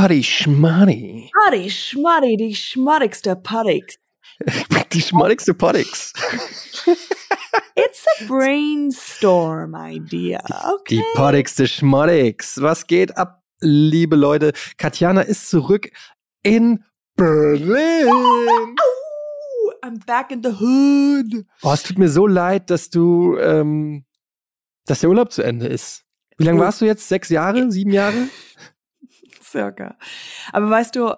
[0.00, 1.30] Party Schmarri.
[1.30, 3.84] Party Schmarri, die schmarrigste Party.
[4.94, 6.14] Die schmarrigste Partyx.
[7.76, 10.40] It's a brainstorm idea.
[10.72, 10.96] Okay.
[10.96, 12.62] Die partigste Schmarrix.
[12.62, 14.54] Was geht ab, liebe Leute?
[14.78, 15.90] Katjana ist zurück
[16.42, 16.82] in
[17.16, 18.08] Berlin.
[19.84, 21.44] I'm back in the hood.
[21.60, 24.06] Oh, es tut mir so leid, dass du, ähm,
[24.86, 26.06] dass der Urlaub zu Ende ist.
[26.38, 27.06] Wie lange warst du jetzt?
[27.06, 27.70] Sechs Jahre?
[27.70, 28.30] Sieben Jahre?
[29.50, 29.96] Circa.
[30.52, 31.14] Aber weißt du,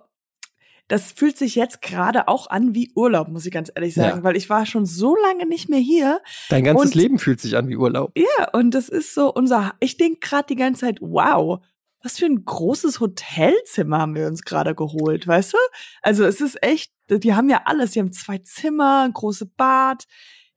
[0.88, 4.24] das fühlt sich jetzt gerade auch an wie Urlaub, muss ich ganz ehrlich sagen, Ja.
[4.24, 6.20] weil ich war schon so lange nicht mehr hier.
[6.50, 8.12] Dein ganzes Und- Leben fühlt sich an wie Urlaub.
[8.16, 11.60] Ja, und das ist so unser, ich denke gerade die ganze Zeit, wow,
[12.02, 15.58] was für ein großes Hotelzimmer haben wir uns gerade geholt, weißt du?
[16.02, 20.04] Also es ist echt, die haben ja alles, die haben zwei Zimmer, ein großes Bad.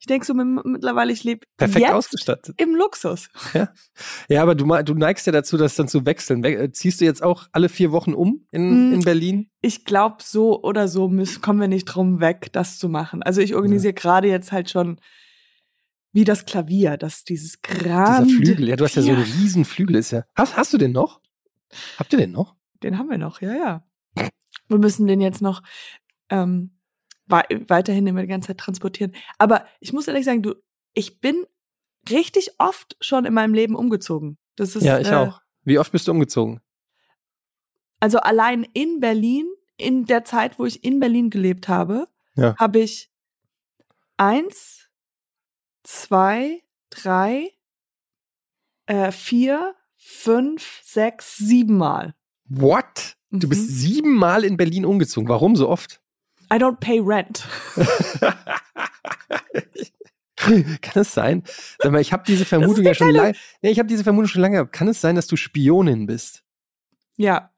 [0.05, 2.53] Ich denke so mi- mittlerweile, ich lebe Perfekt ausgestattet.
[2.61, 3.27] im Luxus.
[4.29, 6.43] Ja, aber du, du neigst ja dazu, das dann zu wechseln.
[6.43, 8.93] We äh, ziehst du jetzt auch alle vier Wochen um in, Mm.
[8.93, 9.49] in Berlin?
[9.61, 13.23] Ich glaube, so oder so müssen, kommen wir nicht drum weg, das zu machen.
[13.23, 14.99] Also ich organisiere gerade jetzt halt schon
[16.13, 18.31] wie das Klavier, dass dieses Dieser Grand.
[18.31, 18.69] Flügel.
[18.69, 19.33] Ja, du hast ja, so einen Ja.
[19.41, 19.95] riesen Flügel.
[19.95, 20.23] Ist ja.
[20.35, 21.19] Hast, hast du den noch?
[21.97, 22.55] Habt ihr den noch?
[22.83, 23.83] Den haben wir noch, ja, ja.
[24.67, 25.63] Wir müssen den jetzt noch
[26.29, 26.74] ähm,
[27.27, 29.13] weiterhin immer die ganze Zeit transportieren.
[29.37, 30.55] Aber ich muss ehrlich sagen, du,
[30.93, 31.45] ich bin
[32.09, 34.37] richtig oft schon in meinem Leben umgezogen.
[34.55, 35.41] Das ist, ja, ich äh, auch.
[35.63, 36.61] Wie oft bist du umgezogen?
[37.99, 42.55] Also allein in Berlin, in der Zeit, wo ich in Berlin gelebt habe, Ja.
[42.57, 43.09] habe ich
[44.17, 44.89] eins,
[45.83, 47.51] zwei, drei,
[48.85, 52.15] äh, vier, fünf, sechs, sieben Mal.
[52.47, 53.17] What?
[53.31, 53.73] Du bist Mhm.
[53.73, 55.27] siebenmal in Berlin umgezogen.
[55.27, 56.01] Warum so oft?
[56.53, 57.45] I don't pay rent.
[60.35, 61.43] Kann es sein?
[61.79, 63.33] Sag mal, ich habe diese Vermutung ja schon lange.
[63.61, 64.73] Nee, ich habe diese Vermutung schon lange gehabt.
[64.73, 66.43] Kann es sein, dass du Spionin bist?
[67.17, 67.51] Ja.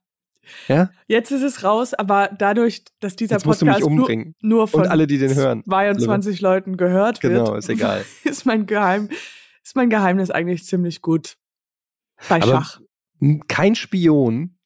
[0.67, 0.91] Ja?
[1.07, 4.09] Jetzt ist es raus, aber dadurch, dass dieser Jetzt Podcast nur,
[4.39, 5.63] nur von Und alle, die den hören.
[5.65, 8.05] 22 Leuten gehört Genau, wird, ist egal.
[8.23, 9.09] ist mein Geheim,
[9.63, 11.35] ist mein Geheimnis eigentlich ziemlich gut
[12.29, 12.81] bei Aber- Schach.
[13.47, 14.56] Kein Spion,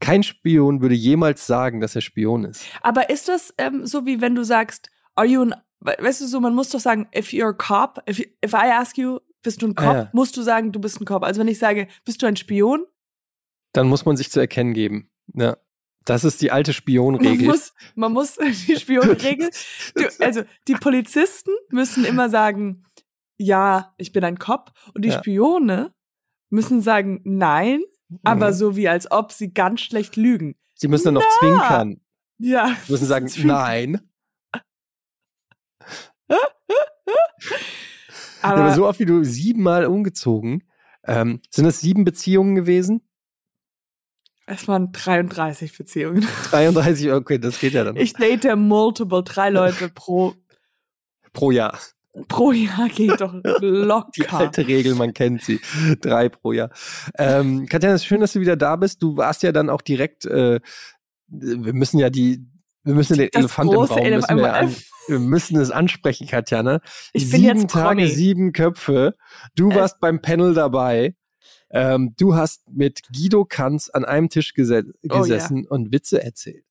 [0.00, 2.64] kein Spion würde jemals sagen, dass er Spion ist.
[2.82, 6.26] Aber ist das ähm, so wie wenn du sagst, are you an, we- weißt du
[6.26, 9.18] so, man muss doch sagen, if you're a cop, if, you- if I ask you,
[9.42, 10.10] bist du ein Ah, Cop, ja.
[10.12, 11.22] musst du sagen, du bist ein Cop.
[11.22, 12.84] Also wenn ich sage, bist du ein Spion,
[13.72, 15.10] Dann muss man sich zu erkennen geben.
[15.34, 15.56] Ja.
[16.04, 17.46] Das ist die alte man Spionregel.
[17.48, 18.36] muss, man muss
[18.68, 19.50] die Spionregel,
[19.94, 22.84] du, also die Polizisten müssen immer sagen,
[23.38, 25.18] ja, ich bin ein Cop und die Ja.
[25.18, 25.92] Spione
[26.50, 27.82] müssen sagen, nein,
[28.22, 28.54] aber Mhm.
[28.54, 30.56] so wie als ob sie ganz schlecht lügen.
[30.74, 32.00] Sie müssen dann noch zwinkern.
[32.38, 32.76] Ja.
[32.86, 34.00] Sie müssen sagen, nein.
[38.42, 40.62] Aber, Aber so oft wie du siebenmal umgezogen.
[41.04, 43.02] Ähm, sind das sieben Beziehungen gewesen?
[44.48, 46.24] es waren 33 Beziehungen.
[46.50, 47.96] 33, okay, das geht ja dann.
[47.96, 50.34] Ich date multiple, drei Leute pro,
[51.32, 51.76] pro Jahr.
[52.28, 54.32] Pro Jahr geht doch Die locker.
[54.38, 55.60] alte Regel, man kennt sie.
[56.00, 56.70] Drei pro Jahr.
[57.18, 59.02] Ähm, Katja, es ist schön, dass du wieder da bist.
[59.02, 60.60] Du warst ja dann auch direkt, äh,
[61.28, 62.46] wir müssen ja die,
[62.84, 64.74] wir müssen den Das Elefant im Raum, müssen wir, an,
[65.08, 66.80] wir müssen es ansprechen, Katja, ne?
[67.12, 68.08] Ich bin sieben jetzt Tage, Promi.
[68.14, 69.14] sieben Köpfe.
[69.54, 71.14] Du warst beim Panel dabei.
[71.70, 75.18] Ähm, du hast mit Guido Kanz an einem Tisch gese Oh ja.
[75.20, 76.64] gesessen und Witze erzählt.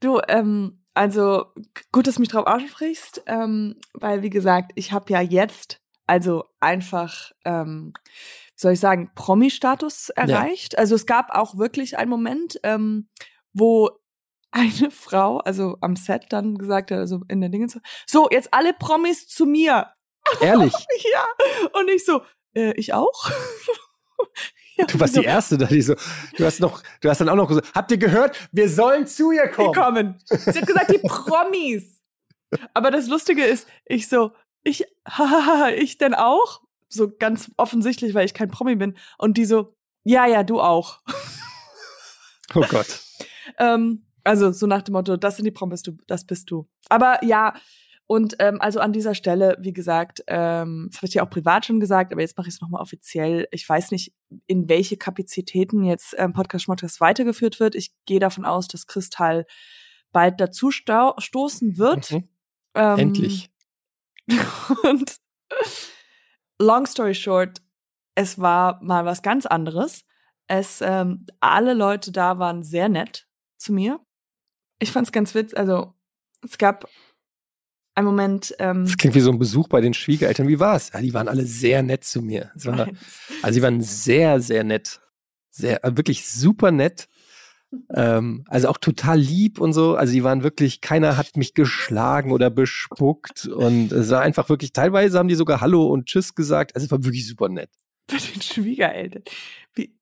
[0.00, 1.46] Du, ähm, also
[1.92, 6.44] gut, dass du mich drauf ansprichst, ähm, weil wie gesagt, ich habe ja jetzt also
[6.60, 10.78] einfach, ähm, wie soll ich sagen, Promi-Status erreicht.
[10.78, 13.08] Also es gab auch wirklich einen Moment, ähm,
[13.52, 13.90] wo
[14.50, 18.52] eine Frau, also am Set dann gesagt hat, also in der Dinge so, so jetzt
[18.52, 19.92] alle Promis zu mir.
[20.40, 20.72] Ehrlich,
[21.12, 21.26] Ja.
[21.78, 22.22] Und ich so,
[22.54, 23.30] äh, ich auch?
[24.76, 25.94] Du warst die Erste da, die so,
[26.36, 29.30] du hast noch, du hast dann auch noch gesagt, habt ihr gehört, wir sollen zu
[29.30, 29.72] ihr kommen.
[29.72, 30.18] kommen.
[30.26, 32.02] Sie hat gesagt, die Promis.
[32.72, 34.32] Aber das Lustige ist, ich so,
[34.62, 36.62] ich, hahaha, ich denn auch?
[36.88, 38.96] So ganz offensichtlich, weil ich kein Promi bin.
[39.18, 39.74] Und die so,
[40.04, 41.00] ja, ja, du auch.
[42.54, 43.00] Oh Gott.
[43.58, 46.66] Ähm, also so nach dem Motto, das sind die Promis, du, das bist du.
[46.88, 47.54] Aber ja,
[48.06, 51.64] und ähm, also an dieser Stelle, wie gesagt, ähm, das habe ich dir auch privat
[51.64, 53.48] schon gesagt, aber jetzt mache ich es nochmal offiziell.
[53.50, 54.12] Ich weiß nicht,
[54.46, 57.74] in welche Kapazitäten jetzt ähm, Podcast Schmotters weitergeführt wird.
[57.74, 59.46] Ich gehe davon aus, dass Kristall
[60.12, 62.10] bald dazu stoßen wird.
[62.10, 62.28] Mhm.
[62.74, 63.50] Ähm, Endlich.
[64.82, 65.16] Und
[66.60, 67.62] long story short,
[68.14, 70.04] es war mal was ganz anderes.
[70.46, 73.98] Es, ähm, alle Leute da waren sehr nett zu mir.
[74.78, 75.58] Ich fand's ganz witzig.
[75.58, 75.94] Also,
[76.42, 76.86] es gab
[77.94, 80.48] einen Moment, ähm, Das klingt wie so ein Besuch bei den Schwiegereltern.
[80.48, 80.90] Wie war's?
[80.92, 82.50] Ja, die waren alle sehr nett zu mir.
[82.56, 82.88] Es war,
[83.42, 85.00] also sie waren sehr, sehr nett.
[85.50, 87.08] sehr, äh, wirklich super nett.
[87.92, 89.96] Ähm, also auch total lieb und so.
[89.96, 94.72] Also die waren wirklich, keiner hat mich geschlagen oder bespuckt und es war einfach wirklich,
[94.72, 96.74] teilweise haben die sogar Hallo und Tschüss gesagt.
[96.74, 97.70] Also es war wirklich super nett.
[98.06, 99.22] Bei den Schwiegereltern.
[99.74, 99.96] Wie,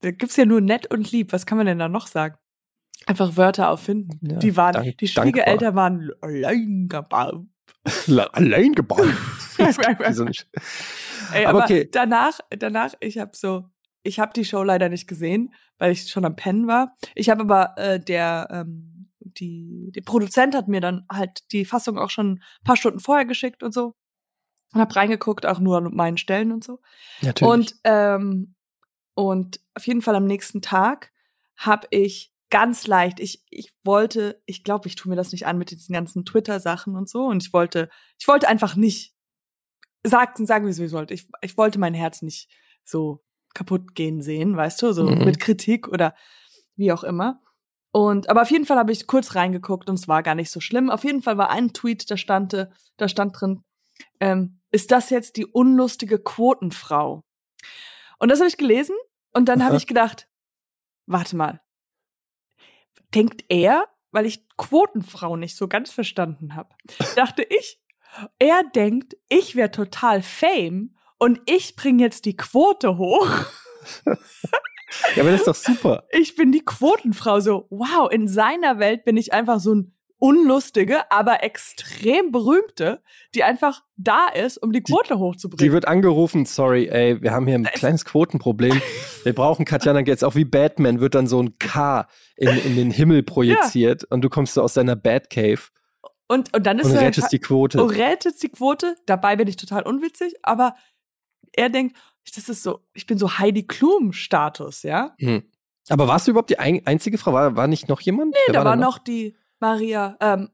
[0.00, 1.32] da gibt's ja nur nett und lieb.
[1.32, 2.36] Was kann man denn da noch sagen?
[3.08, 4.18] Einfach Wörter auffinden.
[4.20, 7.46] Ja, die waren, dank- die Schwiegereltern waren allein gebaut.
[8.32, 9.00] Allein gebaut.
[10.12, 10.26] So
[11.32, 11.88] Ey, Aber aber okay.
[11.90, 13.64] danach, danach, ich habe so,
[14.02, 16.96] ich habe die Show leider nicht gesehen, weil ich schon am Pennen war.
[17.14, 21.98] Ich habe aber äh, der, ähm, die, der Produzent hat mir dann halt die Fassung
[21.98, 23.94] auch schon ein paar Stunden vorher geschickt und so.
[24.74, 26.80] Und hab reingeguckt, auch nur an meinen Stellen und so.
[27.22, 27.52] Natürlich.
[27.52, 28.54] Und, ähm,
[29.14, 31.10] und auf jeden Fall am nächsten Tag
[31.56, 35.58] habe ich ganz leicht, ich, ich wollte, ich glaube, ich tue mir das nicht an
[35.58, 37.24] mit diesen ganzen Twitter-Sachen und so.
[37.26, 39.14] Und ich wollte, ich wollte einfach nicht,
[40.04, 41.14] sagen, sagen wir es, wie es wollte.
[41.14, 42.48] Ich, ich wollte mein Herz nicht
[42.84, 43.24] so
[43.54, 45.24] kaputt gehen sehen, weißt du, so Mhm.
[45.24, 46.14] mit Kritik oder
[46.76, 47.42] wie auch immer.
[47.90, 50.60] Und aber auf jeden Fall habe ich kurz reingeguckt und es war gar nicht so
[50.60, 50.90] schlimm.
[50.90, 52.52] Auf jeden Fall war ein Tweet, da stand,
[52.96, 53.64] da stand drin,
[54.20, 57.24] ähm, ist das jetzt die unlustige Quotenfrau?
[58.18, 58.94] Und das habe ich gelesen
[59.32, 60.28] und dann habe ich gedacht,
[61.06, 61.60] warte mal,
[63.14, 66.70] denkt er, weil ich Quotenfrau nicht so ganz verstanden habe,
[67.16, 67.80] dachte ich,
[68.38, 73.28] er denkt, ich wäre total fame und ich bringe jetzt die Quote hoch.
[74.06, 76.04] ja, aber das ist doch super.
[76.10, 77.40] Ich bin die Quotenfrau.
[77.40, 83.02] So, wow, in seiner Welt bin ich einfach so ein unlustige, aber extrem berühmte,
[83.34, 85.72] die einfach da ist, um die Quote Die hochzubringen.
[85.72, 88.80] wird angerufen, sorry, ey, wir haben hier ein kleines Quotenproblem.
[89.24, 92.06] Wir brauchen Katjana jetzt auch wie Batman wird dann so ein K
[92.36, 95.60] in, in den Himmel projiziert und du kommst so aus deiner Batcave
[96.26, 97.80] Und, und dann ist und er rettest die Quote.
[97.80, 98.96] oh, rettet die Quote.
[99.06, 100.74] Dabei bin ich total unwitzig, aber
[101.52, 101.96] er denkt,
[102.34, 105.14] das ist so, ich bin so Heidi Klum-Status, ja?
[105.18, 105.44] Hm.
[105.88, 107.32] Aber warst du überhaupt die ein einzige Frau?
[107.32, 108.32] War, war nicht noch jemand?
[108.32, 110.50] Nee, Wer da war da noch die Maria, ähm,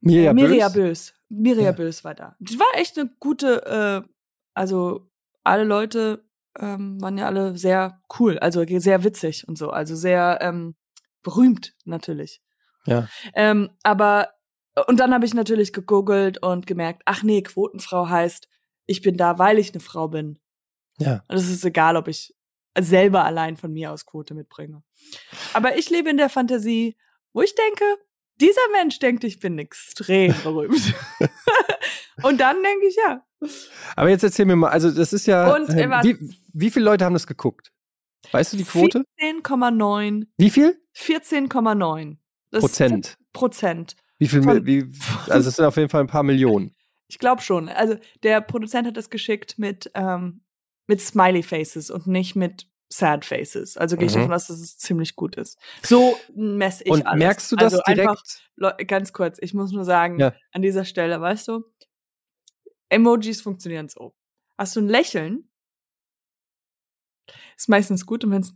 [0.00, 0.74] Mirja Mirja Bös?
[0.74, 1.14] Bös.
[1.28, 1.72] Mirja Ja.
[1.72, 2.36] Bös war da.
[2.38, 4.08] Die war echt eine gute, äh,
[4.54, 5.10] also
[5.42, 6.24] alle Leute
[6.58, 10.76] ähm, waren ja alle sehr cool, also sehr witzig und so, also sehr ähm,
[11.22, 12.42] berühmt natürlich.
[12.86, 13.08] Ja.
[13.34, 14.30] Ähm, aber
[14.86, 18.48] und dann habe ich natürlich gegoogelt und gemerkt, ach nee, Quotenfrau heißt,
[18.86, 20.38] ich bin da, weil ich eine Frau bin.
[20.98, 21.24] Ja.
[21.28, 22.34] Und es ist egal, ob ich
[22.78, 24.82] selber allein von mir aus Quote mitbringe.
[25.52, 26.96] Aber ich lebe in der Fantasie,
[27.32, 27.84] wo ich denke,
[28.40, 30.94] dieser Mensch denkt, ich bin extrem berühmt.
[32.22, 33.24] und dann denke ich, ja.
[33.96, 35.54] Aber jetzt erzähl mir mal, also das ist ja.
[35.54, 36.18] Und, äh, äh, wie,
[36.52, 37.72] wie viele Leute haben das geguckt?
[38.32, 39.04] Weißt du die Quote?
[39.20, 40.26] 14,9.
[40.38, 40.80] Wie viel?
[40.96, 42.16] 14,9.
[42.50, 43.18] Das Prozent.
[43.32, 43.96] Prozent.
[44.18, 44.42] Wie viel?
[44.42, 44.90] Von- wie,
[45.28, 46.74] also es sind auf jeden Fall ein paar Millionen.
[47.06, 47.68] Ich glaube schon.
[47.68, 50.42] Also der Produzent hat das geschickt mit, ähm,
[50.86, 52.66] mit Smiley Faces und nicht mit
[52.96, 53.76] Sad Faces.
[53.76, 54.20] Also gehe ich Mhm.
[54.20, 55.58] davon aus, dass es ziemlich gut ist.
[55.82, 57.18] So messe ich Und alles.
[57.18, 58.08] merkst du das also direkt?
[58.56, 60.32] Einfach, ganz kurz, ich muss nur sagen, Ja.
[60.52, 61.64] an dieser Stelle, weißt du,
[62.88, 64.14] Emojis funktionieren so.
[64.56, 65.48] Hast du ein Lächeln,
[67.56, 68.54] ist meistens gut und wenn's,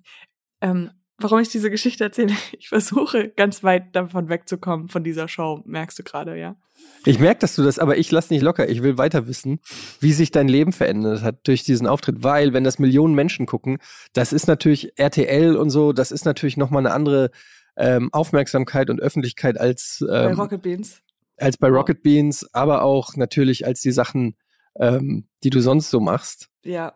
[0.60, 5.62] ähm, warum ich diese Geschichte erzähle, ich versuche ganz weit davon wegzukommen von dieser Show,
[5.66, 6.56] merkst du gerade, ja.
[7.04, 8.68] Ich merke, dass du das, aber ich lass nicht locker.
[8.68, 9.60] Ich will weiter wissen,
[10.00, 13.78] wie sich dein Leben verändert hat durch diesen Auftritt, weil wenn das Millionen Menschen gucken,
[14.12, 17.30] das ist natürlich RTL und so, das ist natürlich noch mal eine andere
[17.76, 21.00] ähm, Aufmerksamkeit und Öffentlichkeit als Bei ähm, Rocket Beans.
[21.36, 24.36] als bei Rocket Beans, aber auch natürlich als die Sachen,
[24.78, 26.48] ähm, die du sonst so machst.
[26.64, 26.94] Ja.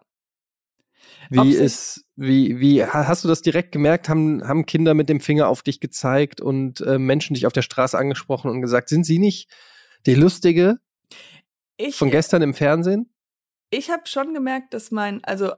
[1.30, 4.08] Wie Ob sich- ist, wie, wie, ha- hast du das direkt gemerkt?
[4.08, 7.62] Haben, haben Kinder mit dem Finger auf dich gezeigt und äh, Menschen dich auf der
[7.62, 9.50] Straße angesprochen und gesagt, sind sie nicht
[10.06, 10.78] die Lustige
[11.76, 13.08] Ich, von gestern im Fernsehen?
[13.70, 15.52] ich habe schon gemerkt, dass mein, also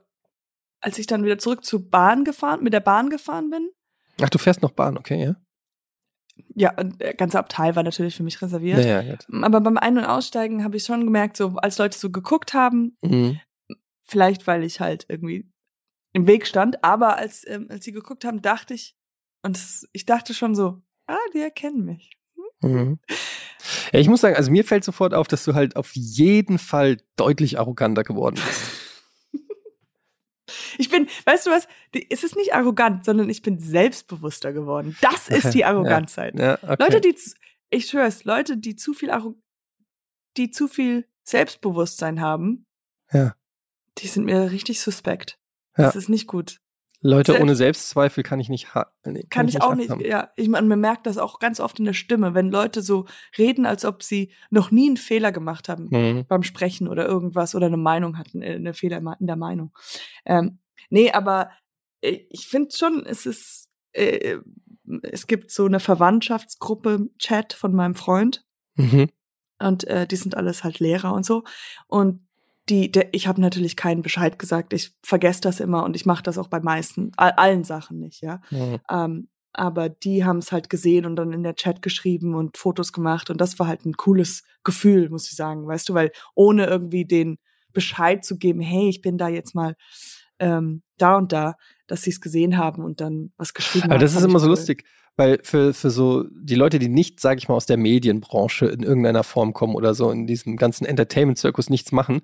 [0.79, 3.69] als ich dann wieder zurück zur Bahn gefahren, mit der Bahn gefahren bin,
[4.21, 5.35] Ach, du fährst noch Bahn, okay, ja?
[6.55, 8.79] ja, der ganze Abteil war natürlich für mich reserviert.
[8.85, 9.25] Ja, ja, gut.
[9.43, 12.97] Aber beim Ein- und Aussteigen habe ich schon gemerkt, so als Leute so geguckt haben,
[13.01, 13.39] Mhm.
[14.05, 15.51] Vielleicht weil ich halt irgendwie
[16.13, 18.95] im Weg stand, aber als, ähm, als sie geguckt haben, dachte ich,
[19.43, 22.17] und es, ich dachte schon so, ah, die erkennen mich.
[22.61, 22.99] Mhm.
[23.91, 26.97] Ja, ich muss sagen, also mir fällt sofort auf, dass du halt auf jeden Fall
[27.15, 28.61] deutlich arroganter geworden bist.
[30.77, 31.67] Ich bin, weißt du was,
[32.09, 34.95] es ist nicht arrogant, sondern ich bin selbstbewusster geworden.
[35.01, 35.69] Das ist die Ja.
[35.69, 36.37] Arroganzheit.
[36.37, 36.75] Ja, okay.
[36.79, 37.35] Leute, die, zu-
[37.71, 39.35] ich schwör's, Leute, die zu viel, Arro
[40.37, 42.65] die zu viel Selbstbewusstsein haben,
[43.11, 43.35] Ja.
[43.99, 45.37] Die sind mir richtig suspekt.
[45.77, 45.85] Ja.
[45.85, 46.59] Das ist nicht gut.
[47.01, 50.31] Leute selbst- ohne Selbstzweifel kann ich nicht ha nee, Kann, ich auch nicht, ja.
[50.37, 53.05] Ich meine, man merkt das auch ganz oft in der Stimme, wenn Leute so
[53.37, 56.25] reden, als ob sie noch nie einen Fehler gemacht haben Mhm.
[56.27, 59.71] beim Sprechen oder irgendwas oder eine Meinung hatten, äh, eine Fehler in der Meinung.
[60.25, 60.59] Ähm,
[60.89, 61.51] nee, aber
[62.01, 64.37] ich finde schon, es ist, äh,
[65.03, 68.43] es gibt so eine Verwandtschaftsgruppe Chat von meinem Freund.
[68.75, 69.09] Mhm.
[69.59, 71.43] Und äh, die sind alles halt Lehrer und so.
[71.87, 72.27] Und
[72.69, 74.73] die, der, ich habe natürlich keinen Bescheid gesagt.
[74.73, 78.21] Ich vergesse das immer und ich mache das auch bei meisten, all, allen Sachen nicht,
[78.21, 78.41] ja.
[78.49, 78.79] Mhm.
[78.89, 82.91] Ähm, aber die haben es halt gesehen und dann in der Chat geschrieben und Fotos
[82.91, 86.65] gemacht und das war halt ein cooles Gefühl, muss ich sagen, weißt du, weil ohne
[86.65, 87.37] irgendwie den
[87.71, 89.75] Bescheid zu geben, hey, ich bin da jetzt mal
[90.39, 91.55] ähm, da und da,
[91.87, 94.01] dass sie es gesehen haben und dann was geschrieben aber haben.
[94.01, 94.83] Aber das ist immer so lustig,
[95.17, 98.83] weil für, für so die Leute, die nicht, sage ich mal, aus der Medienbranche in
[98.83, 102.21] irgendeiner Form kommen oder so in diesem ganzen Entertainment-Zirkus nichts machen,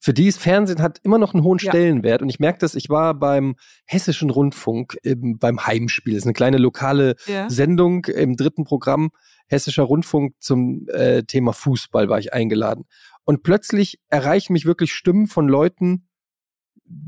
[0.00, 1.70] für die ist Fernsehen hat immer noch einen hohen ja.
[1.70, 2.22] Stellenwert.
[2.22, 6.14] Und ich merke das, ich war beim Hessischen Rundfunk im, beim Heimspiel.
[6.14, 7.50] Das ist eine kleine lokale ja.
[7.50, 9.10] Sendung im dritten Programm.
[9.48, 12.84] Hessischer Rundfunk zum äh, Thema Fußball war ich eingeladen.
[13.24, 16.07] Und plötzlich erreichen mich wirklich Stimmen von Leuten,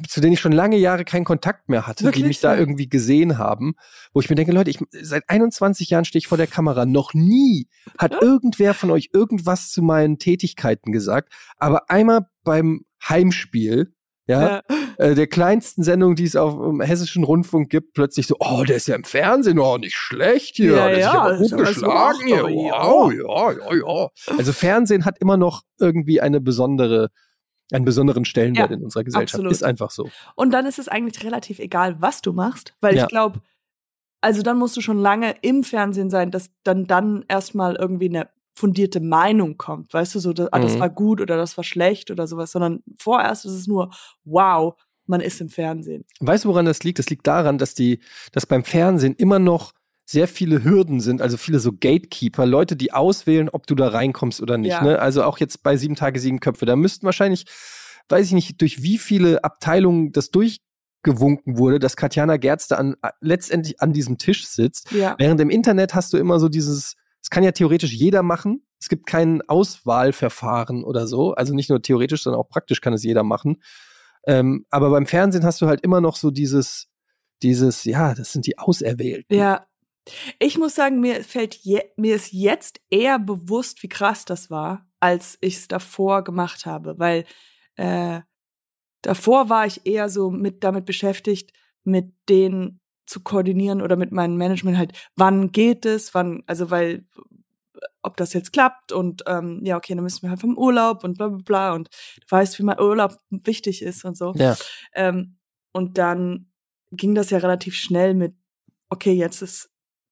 [0.09, 2.23] zu denen ich schon lange Jahre keinen Kontakt mehr hatte, Wirklich?
[2.23, 3.75] die mich da irgendwie gesehen haben,
[4.13, 7.15] wo ich mir denke, Leute, ich, seit 21 Jahren stehe ich vor der Kamera, noch
[7.15, 7.69] nie
[7.99, 13.95] hat irgendwer von euch irgendwas zu meinen Tätigkeiten gesagt, aber einmal beim Heimspiel,
[14.27, 14.63] ja, ja.
[14.99, 18.77] Äh, der kleinsten Sendung, die es auf dem Hessischen Rundfunk gibt, plötzlich so, oh, der
[18.77, 22.45] ist ja im Fernsehen, oh, nicht schlecht hier, ja, der ist ja gut geschlagen hier,
[22.45, 24.37] wow, ja, ja, ja.
[24.37, 27.09] Also Fernsehen hat immer noch irgendwie eine besondere
[27.73, 29.35] einen besonderen Stellenwert ja, in unserer Gesellschaft.
[29.35, 29.53] Absolut.
[29.53, 30.09] Ist einfach so.
[30.35, 33.05] Und dann ist es eigentlich relativ egal, was du machst, weil ja.
[33.05, 33.41] ich glaube,
[34.21, 38.29] also dann musst du schon lange im Fernsehen sein, dass dann dann erstmal irgendwie eine
[38.55, 40.81] fundierte Meinung kommt, weißt du, so, das, ah, das mhm.
[40.81, 43.91] war gut oder das war schlecht oder sowas, sondern vorerst ist es nur,
[44.25, 44.75] wow,
[45.07, 46.05] man ist im Fernsehen.
[46.21, 46.99] Weißt du, woran das liegt?
[46.99, 48.00] Das liegt daran, dass die,
[48.33, 49.73] dass beim Fernsehen immer noch
[50.11, 54.40] sehr viele Hürden sind, also viele so Gatekeeper, Leute, die auswählen, ob du da reinkommst
[54.40, 54.73] oder nicht.
[54.73, 54.83] Ja.
[54.83, 54.99] Ne?
[54.99, 57.45] Also auch jetzt bei sieben Tage, sieben Köpfe, da müssten wahrscheinlich,
[58.09, 62.97] weiß ich nicht, durch wie viele Abteilungen das durchgewunken wurde, dass Katjana Gerz da an,
[63.21, 64.90] letztendlich an diesem Tisch sitzt.
[64.90, 65.14] Ja.
[65.19, 68.67] Während im Internet hast du immer so dieses, es kann ja theoretisch jeder machen.
[68.81, 71.35] Es gibt kein Auswahlverfahren oder so.
[71.35, 73.62] Also nicht nur theoretisch, sondern auch praktisch kann es jeder machen.
[74.26, 76.88] Ähm, aber beim Fernsehen hast du halt immer noch so dieses,
[77.45, 79.37] dieses, ja, das sind die Auserwählten.
[79.37, 79.67] Ja,
[80.38, 84.88] ich muss sagen, mir fällt je, mir ist jetzt eher bewusst, wie krass das war,
[84.99, 87.25] als ich es davor gemacht habe, weil
[87.76, 88.21] äh,
[89.02, 91.52] davor war ich eher so mit damit beschäftigt,
[91.85, 97.07] mit denen zu koordinieren oder mit meinem Management halt, wann geht es, wann, also weil
[98.02, 101.19] ob das jetzt klappt und ähm, ja, okay, dann müssen wir halt vom Urlaub und
[101.19, 101.88] bla bla bla und
[102.21, 104.33] du weißt, wie mein Urlaub wichtig ist und so.
[104.37, 104.57] Ja.
[104.95, 105.38] Ähm,
[105.73, 106.50] und dann
[106.92, 108.35] ging das ja relativ schnell mit,
[108.88, 109.71] okay, jetzt ist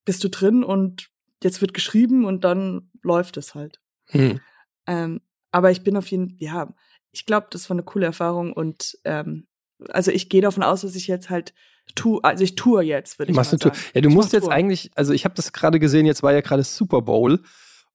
[0.09, 1.11] bist du drin und
[1.43, 3.79] jetzt wird geschrieben und dann läuft es halt.
[4.07, 4.41] Hm.
[4.87, 6.75] Ähm, aber ich bin auf jeden Fall, ja,
[7.11, 9.47] ich glaube, das war eine coole Erfahrung und ähm,
[9.91, 11.53] also ich gehe davon aus, dass ich jetzt halt
[11.95, 13.77] tue, also ich tue jetzt, würde ich Machst mal sagen.
[13.93, 14.53] Ja, du ich musst jetzt Tour.
[14.53, 17.43] eigentlich, also ich habe das gerade gesehen, jetzt war ja gerade Super Bowl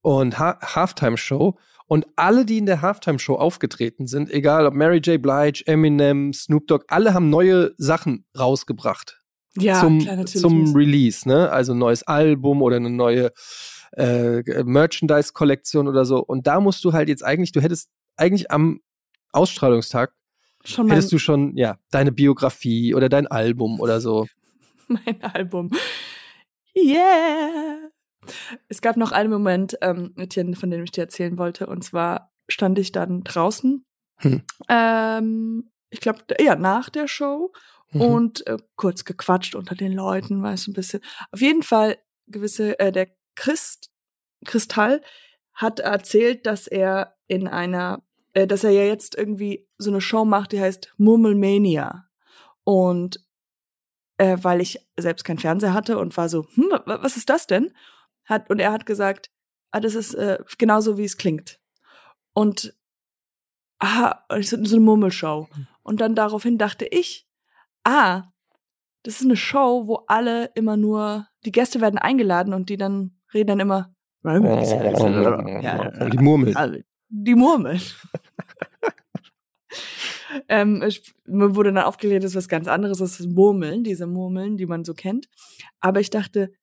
[0.01, 4.75] und ha Halftime Show und alle, die in der Halftime Show aufgetreten sind, egal ob
[4.75, 5.19] Mary J.
[5.19, 9.22] Blige, Eminem, Snoop Dogg, alle haben neue Sachen rausgebracht
[9.57, 11.49] ja, zum, klar, zum Release, ne?
[11.51, 13.31] Also ein neues Album oder eine neue
[13.91, 16.19] äh, Merchandise-Kollektion oder so.
[16.19, 18.81] Und da musst du halt jetzt eigentlich, du hättest eigentlich am
[19.31, 20.13] Ausstrahlungstag
[20.63, 24.27] schon hättest du schon, ja, deine Biografie oder dein Album oder so.
[24.87, 25.71] mein Album.
[26.75, 27.89] Yeah!
[28.69, 30.13] Es gab noch einen Moment, ähm,
[30.55, 31.67] von dem ich dir erzählen wollte.
[31.67, 33.85] Und zwar stand ich dann draußen.
[34.17, 34.41] Hm.
[34.69, 37.51] Ähm, ich glaube, ja, nach der Show
[37.93, 38.01] mhm.
[38.01, 41.01] und äh, kurz gequatscht unter den Leuten, weißt du, ein bisschen.
[41.31, 41.97] Auf jeden Fall
[42.27, 43.91] gewisse, äh, der Christ,
[44.45, 45.01] Kristall
[45.53, 50.25] hat erzählt, dass er in einer, äh, dass er ja jetzt irgendwie so eine Show
[50.25, 52.09] macht, die heißt Murmelmania.
[52.63, 53.19] Und
[54.17, 57.73] äh, weil ich selbst keinen Fernseher hatte und war so, hm, was ist das denn?
[58.25, 59.31] Hat, und er hat gesagt,
[59.71, 61.59] ah, das ist äh, genauso, wie es klingt.
[62.33, 62.73] Und
[63.79, 65.49] aha, so eine Murmelshow.
[65.51, 65.67] Hm.
[65.83, 67.27] Und dann daraufhin dachte ich,
[67.83, 68.23] ah,
[69.03, 73.19] das ist eine Show, wo alle immer nur, die Gäste werden eingeladen und die dann
[73.33, 73.93] reden dann immer.
[76.11, 76.83] Die Murmeln.
[77.09, 77.81] Die Murmeln.
[80.47, 84.07] ähm, ich, mir wurde dann aufgeklärt, das ist was ganz anderes, das ist Murmeln, diese
[84.07, 85.27] Murmeln, die man so kennt.
[85.81, 86.53] Aber ich dachte,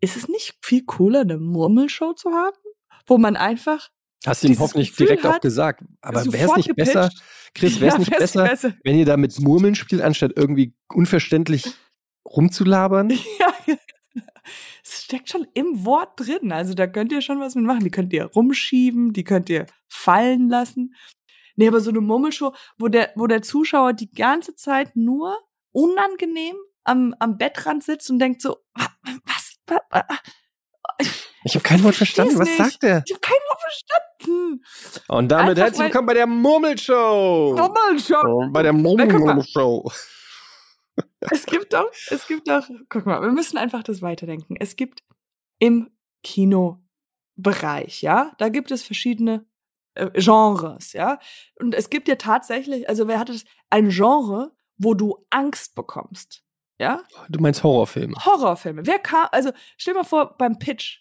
[0.00, 2.56] ist es nicht viel cooler, eine Murmelshow zu haben?
[3.06, 3.88] Wo man einfach
[4.26, 5.82] Hast du ihm hoffentlich Gefühl direkt auch gesagt.
[6.00, 6.92] Aber wäre es nicht gepitcht?
[6.94, 7.10] besser,
[7.54, 10.74] Chris, wäre es ja, nicht besser, besser, wenn ihr da mit Murmeln spielt, anstatt irgendwie
[10.92, 11.64] unverständlich
[12.28, 13.10] rumzulabern?
[13.38, 13.76] Ja,
[14.84, 16.52] es steckt schon im Wort drin.
[16.52, 17.84] Also da könnt ihr schon was mitmachen.
[17.84, 20.94] Die könnt ihr rumschieben, die könnt ihr fallen lassen.
[21.56, 25.36] Nee, aber so eine Murmelshow, wo der, wo der Zuschauer die ganze Zeit nur
[25.72, 28.92] unangenehm am, am Bettrand sitzt und denkt so, "Wa-
[29.24, 30.04] was, was, was
[31.44, 32.38] Ich habe kein Wort verstanden.
[32.38, 32.56] Was nicht.
[32.58, 33.02] sagt er?
[33.06, 34.64] ich habe kein Wort verstanden.
[35.08, 37.56] Und damit Einfach, herzlich willkommen bei der Murmelshow.
[37.58, 38.72] Oh, bei der.
[38.72, 39.90] Murmelshow.
[41.20, 44.56] Es gibt doch, es gibt doch, guck mal, wir müssen einfach das weiterdenken.
[44.58, 45.02] Es gibt
[45.58, 45.90] im
[46.22, 49.46] Kinobereich, ja, da gibt es verschiedene
[49.94, 51.18] äh, Genres, ja.
[51.60, 56.44] Und es gibt ja tatsächlich, also wer hat das, ein Genre, wo du Angst bekommst,
[56.78, 57.02] ja?
[57.30, 58.16] Du meinst Horrorfilme.
[58.24, 58.84] Horrorfilme.
[58.84, 60.98] Wer kam, also stell mal vor, beim Pitch,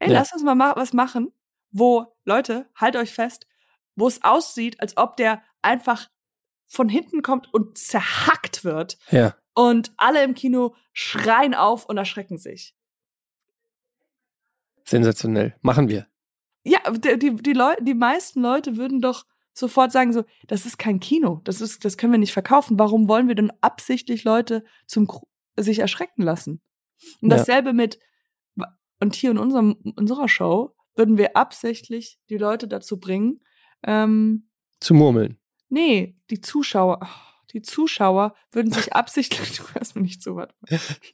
[0.00, 0.18] ey, Ja.
[0.20, 1.32] lass uns mal ma was machen,
[1.72, 3.46] wo, Leute, halt euch fest,
[3.96, 6.08] wo es aussieht, als ob der einfach
[6.66, 9.34] von hinten kommt und zerhackt wird Ja.
[9.54, 12.74] und alle im Kino schreien auf und erschrecken sich.
[14.84, 15.54] Sensationell.
[15.62, 16.06] Machen wir.
[16.64, 20.78] Ja, die, die, die, Leu die meisten Leute würden doch sofort sagen so, das ist
[20.78, 22.78] kein Kino, das ist, das können wir nicht verkaufen.
[22.78, 25.08] Warum wollen wir denn absichtlich Leute zum
[25.56, 26.60] sich erschrecken lassen?
[27.20, 27.36] Und Ja.
[27.38, 27.98] dasselbe mit
[29.00, 33.40] und hier in unserem unserer Show würden wir absichtlich die Leute dazu bringen,
[33.86, 34.48] ähm,
[34.80, 35.38] Zu murmeln.
[35.68, 37.06] nee, die Zuschauer, oh,
[37.52, 40.54] die Zuschauer würden sich absichtlich, du hörst mir nicht zu, warte.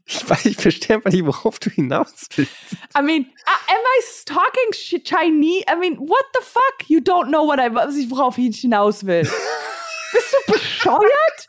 [0.04, 2.52] Ich, weiß, ich verstehe einfach nicht, worauf du hinaus willst.
[2.96, 5.64] I mean, uh, am I talking Chinese?
[5.70, 6.88] I mean, what the fuck?
[6.88, 9.22] You don't know what I, was ich, worauf ich hinaus will.
[10.12, 11.46] bist du bescheuert?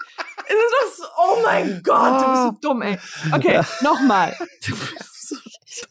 [0.50, 2.98] Es ist so, oh mein Gott, du bist so dumm, ey.
[3.34, 4.34] Okay, nochmal.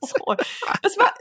[0.00, 0.34] So.
[0.82, 1.12] Das war,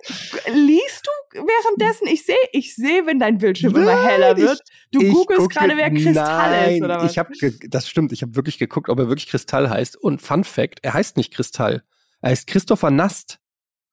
[0.54, 2.08] liest du währenddessen?
[2.08, 4.62] Ich sehe, ich sehe, wenn dein Bildschirm immer heller ich- wird.
[4.92, 7.12] Du Ich googelst gucke- gerade, wer Kristall Nein, ist, oder was?
[7.12, 7.32] Ich habe,
[7.68, 8.12] das stimmt.
[8.12, 9.98] Ich habe wirklich geguckt, ob er wirklich Kristall heißt.
[9.98, 11.84] Und Fun Fact: Er heißt nicht Kristall.
[12.22, 13.40] Er heißt Christopher Nast.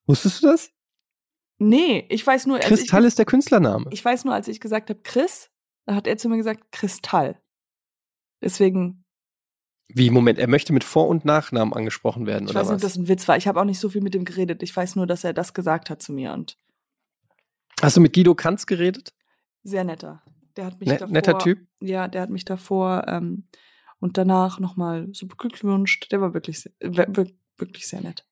[0.06, 0.70] Wusstest du das?
[1.58, 3.86] nee, ich weiß nur, als ich, Kristall ist der Künstlername.
[3.92, 5.48] ich weiß nur, als ich gesagt habe, Chris,
[5.86, 7.40] da hat er zu mir gesagt, Kristall.
[8.42, 9.01] Deswegen
[9.88, 12.82] Wie, Moment, er möchte mit Vor- und Nachnamen angesprochen werden, Ich oder weiß nicht, was?
[12.84, 13.36] ob das ein Witz war.
[13.36, 14.62] Ich habe auch nicht so viel mit ihm geredet.
[14.62, 16.56] Ich weiß nur, dass er das gesagt hat zu mir und
[17.80, 19.12] Hast du mit Guido Kanz geredet?
[19.64, 20.22] sehr netter.
[20.56, 21.60] Der hat mich Ne- davor, netter Typ?
[21.80, 23.44] Ja, der hat mich davor ähm,
[24.00, 26.10] und danach nochmal so beglückwünscht.
[26.12, 28.26] Der war wirklich, wirklich sehr nett.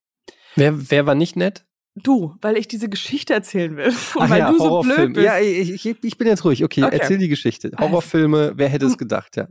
[0.55, 1.65] Wer, wer war nicht nett?
[1.95, 5.25] Du, weil ich diese Geschichte erzählen will und Ach weil ja, du so blöd bist.
[5.25, 6.63] Ja, ich, ich, ich bin jetzt ruhig.
[6.63, 6.97] Okay, Okay.
[6.99, 7.71] erzähl die Geschichte.
[7.73, 9.47] Also- Horrorfilme, wer hätte es gedacht, ja.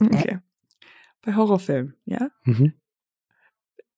[0.00, 0.38] Okay.
[1.22, 2.28] Bei Horrorfilmen, ja?
[2.44, 2.74] Mhm.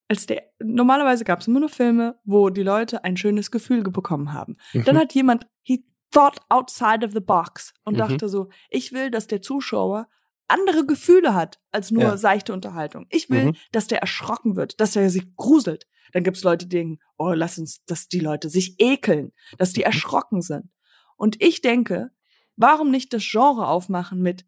[0.09, 3.93] Als der, normalerweise gab es immer nur Filme, wo die Leute ein schönes Gefühl ge-
[3.93, 4.57] bekommen haben.
[4.73, 5.01] Dann Mhm.
[5.01, 7.99] hat jemand, he thought outside of the box und Mhm.
[7.99, 10.09] dachte so, ich will, dass der Zuschauer
[10.47, 12.17] andere Gefühle hat als nur Ja.
[12.17, 13.05] seichte Unterhaltung.
[13.11, 13.57] Ich will, Mhm.
[13.71, 15.87] dass der erschrocken wird, dass er sich gruselt.
[16.15, 19.75] Dann gibt's Leute, die denken, oh, lass uns, dass die Leute sich ekeln, dass Mhm.
[19.75, 20.71] die erschrocken sind.
[21.17, 22.13] Und ich denke,
[22.57, 24.47] warum nicht das Genre aufmachen mit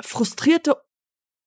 [0.00, 0.76] frustrierte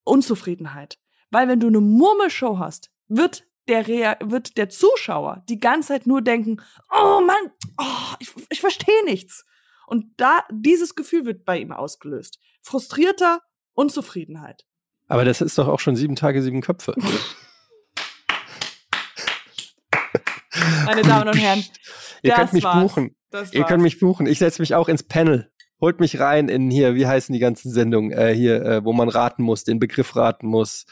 [0.04, 0.98] Unzufriedenheit?
[1.30, 6.06] Weil wenn du eine Murmelshow hast, wird der, Rea wird der Zuschauer die ganze Zeit
[6.06, 6.60] nur denken,
[6.90, 9.44] oh Mann, oh, ich, ich verstehe nichts.
[9.86, 12.38] Und da, dieses Gefühl wird bei ihm ausgelöst.
[12.62, 13.40] Frustrierter
[13.74, 14.64] Unzufriedenheit.
[15.08, 16.94] Aber das ist doch auch schon sieben Tage, sieben Köpfe.
[20.86, 21.64] Meine Damen und Herren,
[22.22, 23.16] Ihr das könnt mich buchen.
[23.52, 24.26] Ihr könnt mich buchen.
[24.26, 25.50] Ich setze mich auch ins Panel.
[25.82, 29.08] Holt mich rein in hier, wie heißen die ganzen Sendungen, äh, hier, äh, wo man
[29.08, 30.86] raten muss, den Begriff raten muss.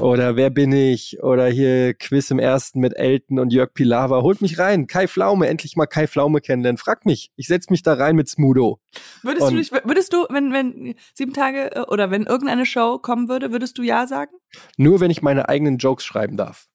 [0.00, 1.22] Oder wer bin ich?
[1.22, 4.22] Oder hier Quiz im ersten mit Elton und Jörg Pilawa.
[4.22, 4.88] Holt mich rein.
[4.88, 6.78] Kai Pflaume, endlich mal Kai Pflaume kennenlernen.
[6.78, 7.30] Frag mich.
[7.36, 8.80] Ich setze mich da rein mit Smudo.
[9.22, 12.98] Würdest du Und- dich, würdest du, wenn, wenn sieben Tage äh, oder wenn irgendeine Show
[12.98, 14.32] kommen würde, würdest du ja sagen?
[14.76, 16.66] Nur wenn ich meine eigenen Jokes schreiben darf.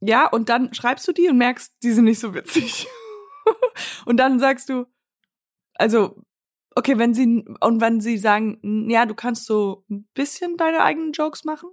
[0.00, 2.86] Ja, und dann schreibst du die und merkst, die sind nicht so witzig.
[4.06, 4.86] und dann sagst du,
[5.78, 6.22] also,
[6.76, 10.82] okay, wenn sie, und wenn sie sagen, "N- ja, du kannst so ein bisschen deine
[10.82, 11.70] eigenen Jokes machen.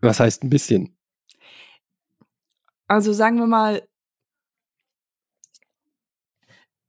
[0.00, 0.96] Was heißt ein bisschen?
[2.86, 3.82] Also sagen wir mal,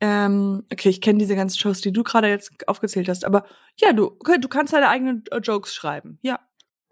[0.01, 3.45] ähm, okay, ich kenne diese ganzen Shows, die du gerade jetzt aufgezählt hast, aber
[3.79, 6.19] ja, du, okay, du kannst deine eigenen äh, Jokes schreiben.
[6.21, 6.39] Ja.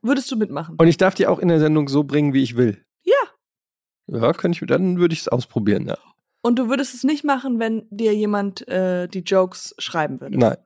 [0.02, 0.76] Würdest du mitmachen?
[0.78, 2.86] Und ich darf die auch in der Sendung so bringen, wie ich will.
[3.04, 3.14] Ja.
[4.08, 5.98] Ja, könnte ich, dann würde ich es ausprobieren, ja.
[6.46, 10.38] Und du würdest es nicht machen, wenn dir jemand äh, die Jokes schreiben würde.
[10.38, 10.58] Nein.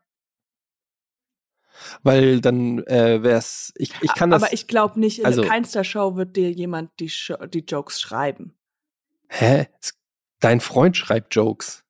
[2.02, 4.42] Weil dann äh, wär's, ich, ich kann das.
[4.42, 7.12] Aber ich glaube nicht, in also- keinster Show wird dir jemand die,
[7.54, 8.58] die Jokes schreiben.
[9.30, 9.68] hä?
[9.80, 9.94] Es-
[10.40, 11.84] Dein Freund schreibt Jokes.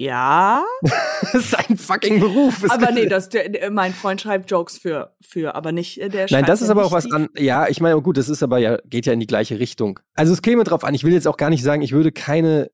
[0.00, 0.64] Ja,
[1.22, 2.62] das ist ein fucking Beruf.
[2.62, 6.26] Es aber nee, das, der, mein Freund schreibt Jokes für, für aber nicht äh, der
[6.30, 7.28] Nein, das ist aber auch was die- an.
[7.36, 9.98] Ja, ich meine, gut, das ist aber ja, geht ja in die gleiche Richtung.
[10.14, 12.70] Also es käme drauf an, ich will jetzt auch gar nicht sagen, ich würde keine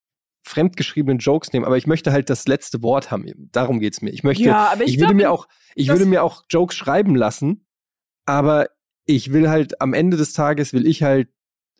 [0.46, 3.24] fremdgeschriebenen Jokes nehmen, aber ich möchte halt das letzte Wort haben.
[3.52, 4.10] Darum geht's mir.
[4.10, 6.44] Ich möchte, Ja, aber ich ich, würde glaub, mir auch, ich das- würde mir auch
[6.50, 7.66] Jokes schreiben lassen,
[8.26, 8.66] aber
[9.06, 11.28] ich will halt am Ende des Tages will ich halt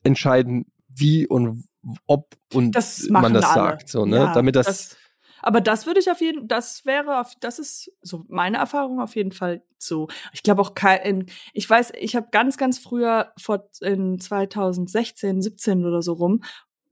[0.04, 1.64] entscheiden, wie und
[2.06, 3.54] ob und Das man das alle.
[3.54, 4.96] sagt, so ne, Ja, damit das,
[5.44, 9.14] aber das würde ich auf jeden, das wäre, auf, das ist so meine Erfahrung auf
[9.14, 10.08] jeden Fall so.
[10.32, 15.84] Ich glaube auch kein, ich weiß, ich habe ganz, ganz früher vor in 2016, 17
[15.84, 16.42] oder so rum,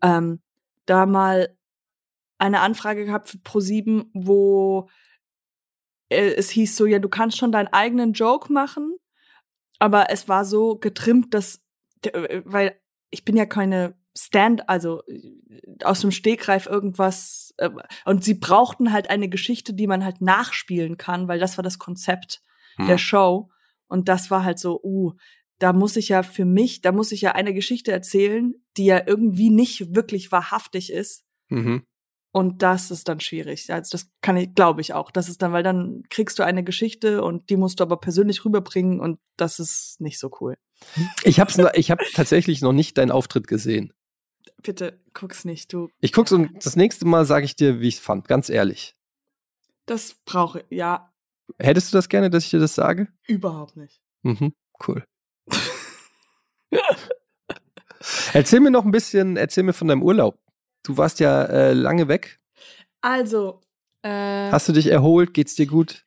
[0.03, 0.43] ähm,
[0.85, 1.57] da mal
[2.37, 4.91] eine Anfrage gehabt für Pro7, wo
[6.11, 8.97] äh, es hieß so, ja, du kannst schon deinen eigenen Joke machen,
[9.79, 11.65] aber es war so getrimmt, dass,
[12.03, 12.79] äh, weil
[13.11, 17.71] ich bin ja keine Stand, also äh, aus dem Stegreif irgendwas, äh,
[18.05, 21.79] und sie brauchten halt eine Geschichte, die man halt nachspielen kann, weil das war das
[21.79, 22.43] Konzept
[22.77, 22.87] Hm.
[22.87, 23.51] der Show.
[23.89, 25.13] Und das war halt so, uh,
[25.59, 29.03] da muss ich ja für mich, da muss ich ja eine Geschichte erzählen, die ja
[29.07, 31.25] irgendwie nicht wirklich wahrhaftig ist.
[31.49, 31.83] mhm.
[32.35, 33.71] Und das ist dann schwierig.
[33.71, 35.11] Also das kann ich, glaube ich auch.
[35.11, 38.43] Das ist dann, weil dann kriegst du eine Geschichte und die musst du aber persönlich
[38.47, 40.57] rüberbringen und das ist nicht so cool.
[41.25, 43.93] Ich hab's, noch- ich habe tatsächlich noch nicht deinen Auftritt gesehen.
[44.63, 45.91] Bitte guck's nicht, du.
[46.01, 48.97] Ich guck's und das nächste Mal sage ich dir, wie ich's fand, ganz ehrlich.
[49.87, 51.09] Das brauche ja
[51.59, 53.09] Hättest du das gerne, dass ich dir das sage?
[53.27, 54.01] überhaupt nicht.
[54.23, 54.55] Mhm,
[54.87, 55.05] cool.
[58.33, 60.39] erzähl mir noch ein bisschen, erzähl mir von deinem Urlaub.
[60.83, 62.41] Du warst ja äh, lange weg.
[63.01, 63.61] Also,
[64.03, 65.35] äh, Hast du dich erholt?
[65.35, 66.05] Geht's dir gut?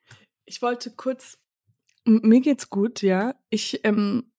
[0.48, 1.38] ich wollte kurz.
[2.06, 3.34] Mir geht's gut, ja.
[3.50, 4.32] Ich, ähm,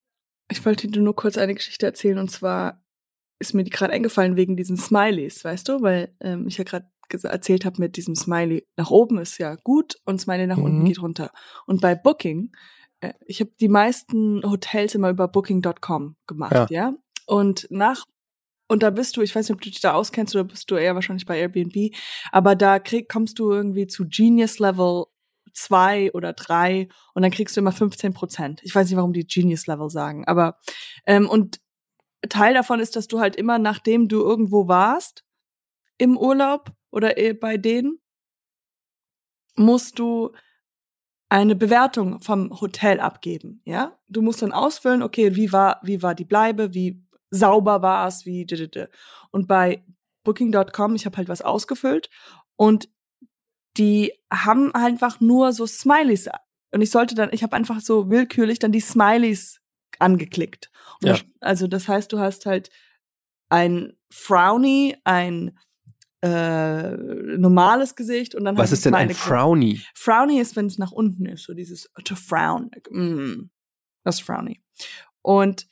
[0.50, 2.84] ich wollte dir nur kurz eine Geschichte erzählen und zwar
[3.38, 6.86] ist mir die gerade eingefallen wegen diesen Smileys, weißt du, weil ähm, ich ja gerade
[7.22, 10.84] erzählt habe mit diesem Smiley nach oben ist ja gut und Smiley nach unten Mhm.
[10.86, 11.30] geht runter.
[11.66, 12.50] Und bei Booking,
[13.00, 16.94] äh, ich habe die meisten Hotels immer über Booking.com gemacht, ja.
[17.26, 18.04] Und nach
[18.68, 20.74] und da bist du, ich weiß nicht, ob du dich da auskennst oder bist du
[20.74, 21.94] eher wahrscheinlich bei Airbnb,
[22.32, 25.04] aber da krieg, kommst du irgendwie zu Genius Level
[25.52, 28.60] zwei oder drei und dann kriegst du immer 15 Prozent.
[28.64, 30.58] Ich weiß nicht, warum die Genius Level sagen, aber
[31.06, 31.60] ähm, und
[32.28, 35.24] Teil davon ist, dass du halt immer, nachdem du irgendwo warst,
[35.98, 37.98] im Urlaub oder eh bei denen,
[39.56, 40.32] musst du
[41.28, 43.98] eine Bewertung vom Hotel abgeben, ja?
[44.08, 48.24] Du musst dann ausfüllen, okay, wie war, wie war die Bleibe, wie sauber war es,
[48.26, 48.46] wie
[49.32, 49.84] und bei
[50.22, 52.10] Booking.com, ich habe halt was ausgefüllt
[52.56, 52.88] und
[53.76, 56.28] die haben einfach nur so Smileys
[56.72, 59.60] und ich sollte dann, ich habe einfach so willkürlich dann die Smileys
[59.98, 60.70] angeklickt.
[61.00, 61.12] Ja.
[61.12, 62.70] das, also das heißt, du hast halt
[63.48, 65.58] ein Frowny, ein
[66.22, 66.96] äh,
[67.36, 69.10] normales Gesicht und dann Was halt ist denn ein.
[69.10, 69.80] Frowny?
[69.94, 72.70] Frowny ist, wenn es nach unten ist, so dieses to frown.
[72.90, 73.50] Mm,
[74.02, 74.62] das ist Frowny.
[75.22, 75.66] Und,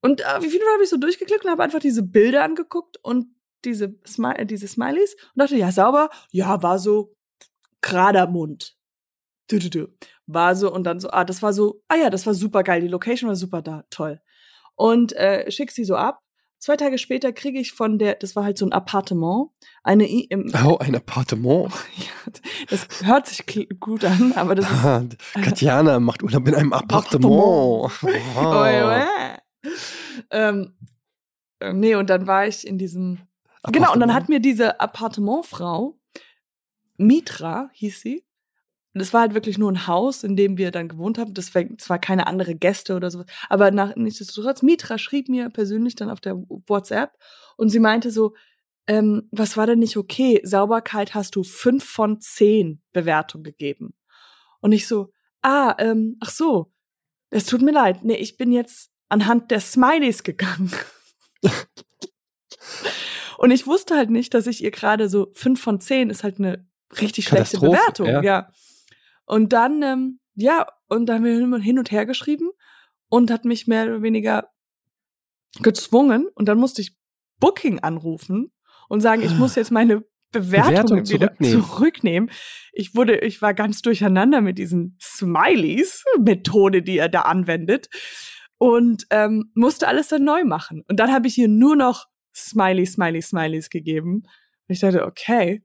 [0.00, 3.34] und äh, wie viele habe ich so durchgeklickt und habe einfach diese Bilder angeguckt und
[3.64, 7.16] diese, Smi äh, diese Smileys und dachte, ja, sauber, ja, war so
[7.80, 8.76] gerader Mund.
[9.48, 9.88] Du, du, du.
[10.32, 12.80] War so und dann so, ah, das war so, ah ja, das war super geil,
[12.80, 14.20] die Location war super da, toll.
[14.74, 16.20] Und äh, schick sie so ab.
[16.58, 19.48] Zwei Tage später kriege ich von der, das war halt so ein Appartement,
[19.82, 21.72] eine I im, Oh, ein Appartement.
[22.68, 23.44] das hört sich
[23.80, 27.32] gut an, aber das ist Katjana macht Urlaub in einem Appartement.
[27.32, 28.64] Oh, Wow.
[29.06, 29.38] äh.
[30.30, 30.74] ähm,
[31.60, 33.20] äh, nee, und dann war ich in diesem.
[33.64, 35.98] Genau, und dann hat mir diese Appartementfrau,
[36.96, 38.24] Mitra hieß sie,
[38.92, 41.32] und es war halt wirklich nur ein Haus, in dem wir dann gewohnt haben.
[41.32, 45.94] Das war zwar keine andere Gäste oder so, aber nach, nichtsdestotrotz, Mitra schrieb mir persönlich
[45.94, 47.12] dann auf der WhatsApp
[47.56, 48.34] und sie meinte so,
[48.86, 50.40] ähm, was war denn nicht okay?
[50.42, 53.94] Sauberkeit hast du fünf von zehn Bewertung gegeben.
[54.60, 56.72] Und ich so, ah, ähm, ach so,
[57.30, 58.02] es tut mir leid.
[58.04, 60.72] Nee, ich bin jetzt anhand der Smileys gegangen.
[63.38, 66.38] Und ich wusste halt nicht, dass ich ihr gerade so fünf von zehn ist halt
[66.38, 66.68] eine
[67.00, 68.06] richtig schlechte Bewertung.
[68.06, 68.22] ja.
[68.22, 68.50] Ja.
[69.30, 72.50] Und dann, ähm, ja, und dann haben wir hin und her geschrieben
[73.08, 74.50] und hat mich mehr oder weniger
[75.62, 76.26] gezwungen.
[76.34, 76.96] Und dann musste ich
[77.38, 78.50] Booking anrufen
[78.88, 81.62] und sagen, ich muss jetzt meine Bewertung, Bewertung wieder zurücknehmen.
[81.62, 82.30] zurücknehmen.
[82.72, 87.88] Ich wurde, ich war ganz durcheinander mit diesen Smileys-Methode, die er da anwendet.
[88.58, 90.82] Und ähm, musste alles dann neu machen.
[90.88, 94.24] Und dann habe ich ihr nur noch Smiley, Smiley, Smileys gegeben.
[94.24, 95.62] Und ich dachte, okay.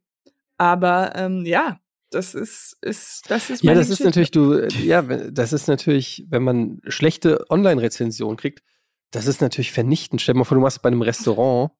[0.58, 1.80] Aber ähm, ja,
[2.16, 5.68] das ist, ist, das ist Ja, das ist natürlich, du, äh, ja, wenn- das ist
[5.68, 8.64] natürlich, wenn man schlechte Online-Rezensionen kriegt,
[9.12, 10.22] das ist natürlich vernichtend.
[10.22, 11.72] Stell dir mal vor, du machst bei einem Restaurant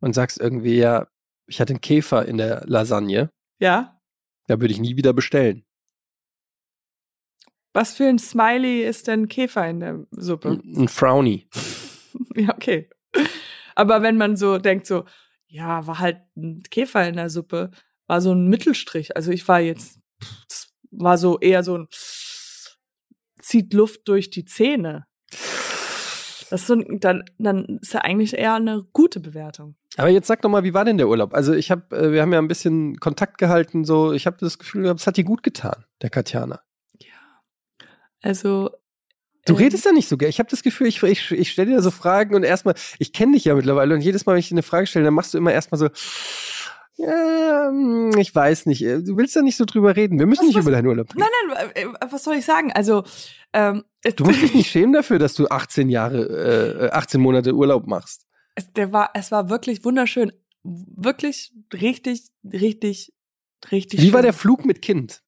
[0.00, 1.06] und sagst irgendwie, ja,
[1.46, 4.00] ich hatte einen Käfer in der Lasagne, Ja.
[4.46, 5.64] da würde ich nie wieder bestellen.
[7.72, 10.50] Was für ein Smiley ist denn Käfer in der Suppe?
[10.64, 11.48] Ein ein Frowny.
[12.36, 12.88] Ja, okay.
[13.74, 15.04] Aber wenn man so denkt, so,
[15.48, 17.70] ja, war halt ein Käfer in der Suppe.
[18.06, 19.16] War so ein Mittelstrich.
[19.16, 19.98] Also ich war jetzt,
[20.90, 21.88] war so eher so ein,
[23.40, 25.06] zieht Luft durch die Zähne.
[26.50, 29.76] Das ist so, ein- dann, dann ist ja eigentlich eher eine gute Bewertung.
[29.96, 31.34] Aber jetzt sag doch mal, wie war denn der Urlaub?
[31.34, 34.12] Also ich habe, äh, wir haben ja ein bisschen Kontakt gehalten, so.
[34.12, 36.60] Ich habe das Gefühl gehabt, es hat dir gut getan, der Katjana.
[36.98, 37.08] Ja.
[38.20, 38.70] Also.
[39.46, 40.30] Du ähm, redest ja nicht so gerne.
[40.30, 43.32] Ich habe das Gefühl, ich, ich, ich stelle dir so Fragen und erstmal, ich kenne
[43.32, 45.38] dich ja mittlerweile und jedes Mal, wenn ich dir eine Frage stelle, dann machst du
[45.38, 45.88] immer erstmal so,
[46.96, 48.82] ja, hm, ich weiß nicht.
[48.82, 50.18] äh, Du willst ja nicht so drüber reden.
[50.18, 51.20] Wir müssen Was- nicht was- über deinen Urlaub reden.
[51.20, 52.72] Nein, nein, äh, äh, was soll ich sagen?
[52.72, 53.04] Also,
[53.52, 53.84] ähm,
[54.16, 58.26] Du musst dich nicht schämen dafür, dass du 18 Jahre, äh, 18 Monate Urlaub machst.
[58.54, 60.32] es, der war, es war wirklich wunderschön.
[60.62, 63.12] Wirklich richtig, richtig,
[63.70, 64.24] richtig Wie war schön.
[64.24, 65.22] der Flug mit Kind?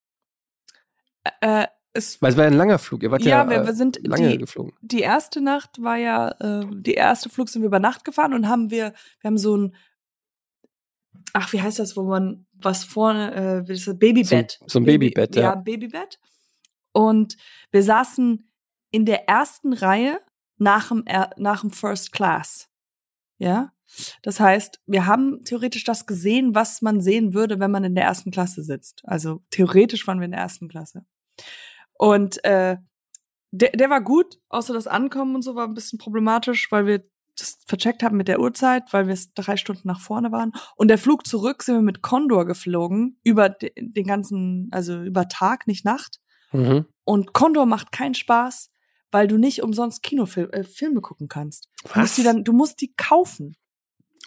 [1.40, 3.02] Äh, es, Weil es war ja ein langer Flug.
[3.02, 4.72] Ihr wart ja, ja, wir, wir sind lange die, geflogen.
[4.82, 8.48] die erste Nacht war ja, äh, die erste Flug sind wir über Nacht gefahren und
[8.48, 9.74] haben wir, wir haben so ein,
[11.36, 14.58] ach, wie heißt das, wo man was vorne, äh, das ist Babybett.
[14.60, 15.42] So- so ein Babybett, ja.
[15.42, 16.18] Ja, Babybett.
[16.92, 17.36] Und
[17.70, 18.50] wir saßen
[18.90, 20.20] in der ersten Reihe
[20.58, 21.04] nach dem,
[21.36, 22.68] nach dem First Class.
[23.38, 23.72] Ja.
[24.22, 28.04] Das heißt, wir haben theoretisch das gesehen, was man sehen würde, wenn man in der
[28.04, 29.02] ersten Klasse sitzt.
[29.04, 31.04] Also theoretisch waren wir in der ersten Klasse.
[31.92, 32.78] Und äh,
[33.52, 37.02] der, der war gut, außer das Ankommen und so war ein bisschen problematisch, weil wir
[37.38, 40.52] das vercheckt haben mit der Uhrzeit, weil wir drei Stunden nach vorne waren.
[40.76, 45.28] Und der Flug zurück sind wir mit Condor geflogen, über de, den ganzen, also über
[45.28, 46.20] Tag, nicht Nacht.
[46.52, 46.86] Mhm.
[47.04, 48.70] Und Condor macht keinen Spaß,
[49.10, 51.68] weil du nicht umsonst Kinofilme äh, Filme gucken kannst.
[51.92, 53.56] Du musst, die dann, du musst die kaufen.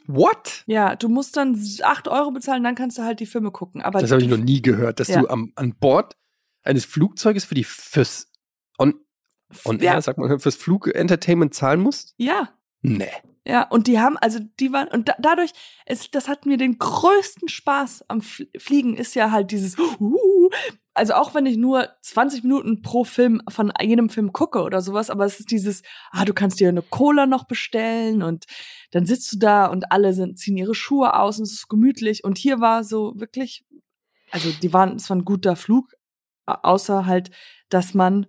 [0.08, 0.63] What?
[0.65, 3.82] Ja, du musst dann acht Euro bezahlen, dann kannst du halt die Filme gucken.
[3.82, 5.22] Aber Das habe ich noch nie gehört, dass Ja.
[5.22, 6.15] du am, an Bord
[6.63, 8.32] eines Flugzeuges für die fürs
[8.78, 8.95] on,
[9.65, 12.13] on ja, air, sagt man, fürs Flug-Entertainment zahlen musst?
[12.17, 12.50] ja,
[12.82, 13.10] Nee.
[13.46, 15.52] Ja, und die haben, also die waren, und da, dadurch,
[15.88, 20.50] ist, das hat mir den größten Spaß am Fl- Fliegen, ist ja halt dieses, uh,
[20.94, 25.10] also auch wenn ich nur 20 Minuten pro Film von jedem Film gucke oder sowas,
[25.10, 28.46] aber es ist dieses, ah, du kannst dir eine Cola noch bestellen und
[28.92, 32.24] dann sitzt du da und alle sind, ziehen ihre Schuhe aus und es ist gemütlich.
[32.24, 33.65] Und hier war so wirklich,
[34.32, 35.94] also die waren, es war ein guter Flug,
[36.46, 37.32] au- außer halt,
[37.70, 38.28] dass man,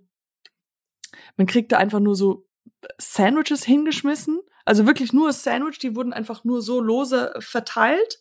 [1.37, 2.47] man kriegte einfach nur so
[2.97, 4.39] Sandwiches hingeschmissen.
[4.65, 8.19] Also wirklich nur Sandwich, die wurden einfach nur so lose verteilt.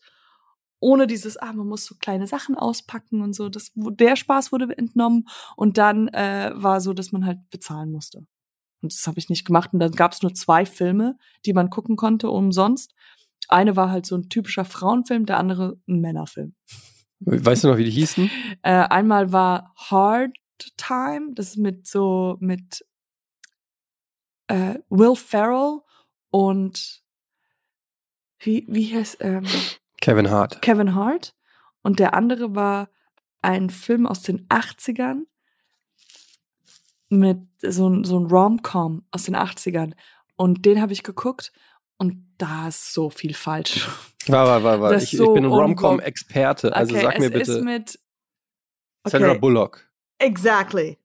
[0.83, 3.51] Ohne dieses, ah, man muss so kleine Sachen auspacken und so.
[3.51, 5.29] Das, der Spaß wurde entnommen.
[5.57, 8.27] Und dann äh, war so, dass man halt bezahlen musste.
[8.81, 9.75] Und das habe ich nicht gemacht.
[9.75, 12.95] Und dann gab es nur zwei Filme, die man gucken konnte umsonst.
[13.49, 16.55] Eine war halt so ein typischer Frauenfilm, der andere ein Männerfilm.
[17.21, 18.31] Weißt du noch, wie die hießen?
[18.63, 20.35] Äh, einmal war Hard
[20.77, 22.85] Time, das ist mit so mit
[24.51, 25.81] äh, Will Ferrell
[26.31, 27.03] und
[28.41, 29.47] wie wie heißt ähm,
[30.01, 30.61] Kevin Hart.
[30.61, 31.35] Kevin Hart
[31.83, 32.89] und der andere war
[33.43, 35.23] ein Film aus den 80ern
[37.09, 39.95] mit so ein so ein Rom-Com aus den 80ern
[40.37, 41.53] und den habe ich geguckt
[41.97, 43.89] und da ist so viel falsch.
[44.27, 45.51] War, war, war, Ich, so ich bin ein.
[45.51, 46.75] Rom-Com-Experte.
[46.75, 47.53] Also okay, sag mir es bitte.
[47.53, 47.99] ist mit
[49.07, 49.89] Sandra Bullock.
[50.19, 50.99] Exactly.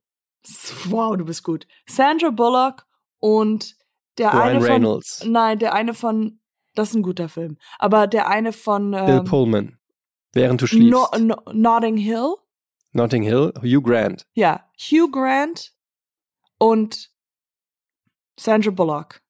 [0.86, 1.66] Wow, du bist gut.
[1.88, 2.85] Sandra Bullock
[3.20, 3.78] und
[4.18, 5.24] der Ryan eine von Reynolds.
[5.26, 6.40] Nein, der eine von
[6.76, 9.78] das ist ein guter Film, aber der eine von Bill ähm, Pullman.
[10.34, 10.92] Während du schliefst.
[10.92, 12.36] no, no, Notting Hill.
[12.92, 13.54] Notting Hill.
[13.62, 14.28] Hugh Grant.
[14.34, 15.74] Ja, Hugh Grant
[16.58, 17.12] und
[18.38, 19.22] Sandra Bullock.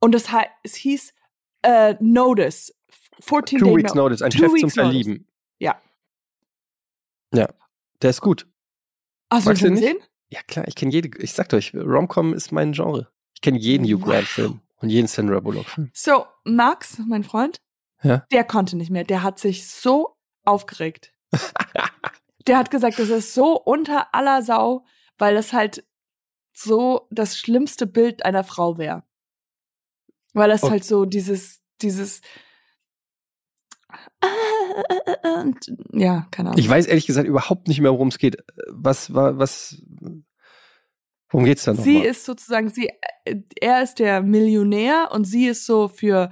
[0.00, 1.14] Und das heißt, es hieß
[1.62, 2.74] äh, Notice.
[3.20, 4.22] 14 Two Day Weeks No- Notice.
[4.22, 4.74] Ein Chef zum Weeks Notice.
[4.74, 5.28] Verlieben.
[5.58, 5.80] Ja.
[7.34, 7.48] Ja.
[8.02, 8.46] Der ist gut.
[9.32, 9.82] Hast du Magst du schon nicht?
[9.82, 10.02] gesehen?
[10.30, 11.10] Ja, klar, ich kenne jede.
[11.18, 13.10] Ich sag euch, Rom-Com ist mein Genre.
[13.34, 13.98] Ich kenne jeden Hugh.
[14.04, 15.90] Grant-Film und jeden Sandra Bullock-Film.
[15.92, 17.56] So, Max, mein Freund,
[18.02, 18.24] Ja.
[18.30, 19.04] der konnte nicht mehr.
[19.04, 21.12] Der hat sich so aufgeregt.
[22.46, 24.84] der hat gesagt, das ist so unter aller Sau,
[25.18, 25.84] weil das halt
[26.52, 29.02] so das schlimmste Bild einer Frau wäre.
[30.32, 30.72] Weil das Okay.
[30.72, 32.20] halt so dieses, dieses
[35.36, 35.58] und,
[35.92, 36.60] ja, keine Ahnung.
[36.60, 38.36] Ich weiß ehrlich gesagt überhaupt nicht mehr, worum es geht.
[38.68, 39.82] Was war, was,
[41.30, 42.10] worum geht's da sie nochmal?
[42.10, 42.90] ist sozusagen, sie,
[43.60, 46.30] er ist der Millionär und sie ist so für,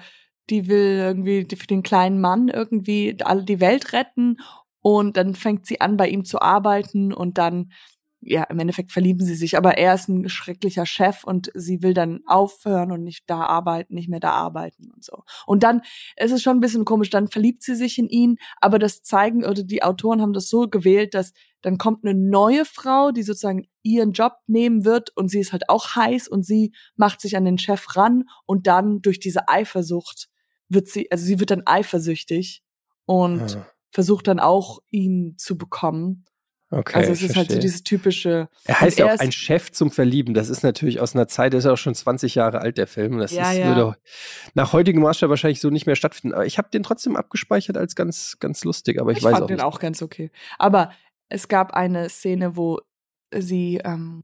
[0.51, 4.39] die will irgendwie für den kleinen Mann irgendwie alle die Welt retten
[4.81, 7.73] und dann fängt sie an, bei ihm zu arbeiten und dann,
[8.21, 11.95] ja, im Endeffekt verlieben sie sich, aber er ist ein schrecklicher Chef und sie will
[11.95, 15.23] dann aufhören und nicht da arbeiten, nicht mehr da arbeiten und so.
[15.47, 15.83] Und dann
[16.17, 19.45] es ist schon ein bisschen komisch, dann verliebt sie sich in ihn, aber das zeigen,
[19.45, 23.69] oder die Autoren haben das so gewählt, dass dann kommt eine neue Frau, die sozusagen
[23.83, 27.45] ihren Job nehmen wird und sie ist halt auch heiß und sie macht sich an
[27.45, 30.29] den Chef ran und dann durch diese Eifersucht
[30.69, 32.63] wird sie, also sie wird dann eifersüchtig
[33.07, 33.67] und Ah.
[33.91, 36.25] versucht dann auch ihn zu bekommen.
[36.71, 37.59] Okay, also es ist halt so verstehe.
[37.61, 38.49] dieses typische.
[38.65, 40.35] Er heißt ja er auch ein Chef zum Verlieben.
[40.35, 42.87] Das ist natürlich aus einer Zeit, der ist ja auch schon 20 Jahre alt, der
[42.87, 43.19] Film.
[43.19, 43.69] Das Ja, ist, ja.
[43.75, 43.97] würde
[44.55, 46.35] nach heutigem Maßstab wahrscheinlich so nicht mehr stattfinden.
[46.35, 49.01] Aber ich habe den trotzdem abgespeichert als ganz, ganz lustig.
[49.01, 49.65] Aber ich, Ich, weiß fand auch den nicht.
[49.65, 50.31] auch ganz okay.
[50.59, 50.93] Aber
[51.31, 52.81] es gab eine Szene, wo
[53.35, 54.23] sie, ähm,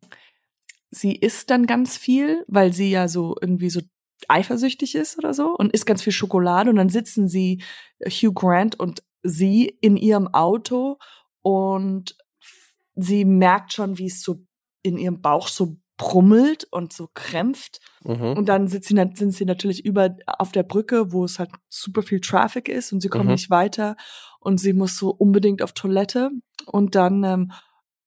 [0.91, 3.81] sie isst dann ganz viel, weil sie ja so irgendwie so
[4.29, 7.63] eifersüchtig ist oder so und isst ganz viel Schokolade und dann sitzen sie,
[8.07, 10.99] Hugh Grant und sie in ihrem Auto
[11.43, 12.17] und
[12.97, 14.45] sie merkt schon, wie es so
[14.83, 17.81] in ihrem Bauch so brummelt und so krämpft.
[18.03, 18.33] Mhm.
[18.37, 22.03] Und dann sind sie, sind sie natürlich über auf der Brücke, wo es halt super
[22.03, 23.33] viel Traffic ist und sie kommen Mhm.
[23.33, 23.97] nicht weiter
[24.41, 26.31] und sie muss so unbedingt auf Toilette
[26.67, 27.53] und dann ähm,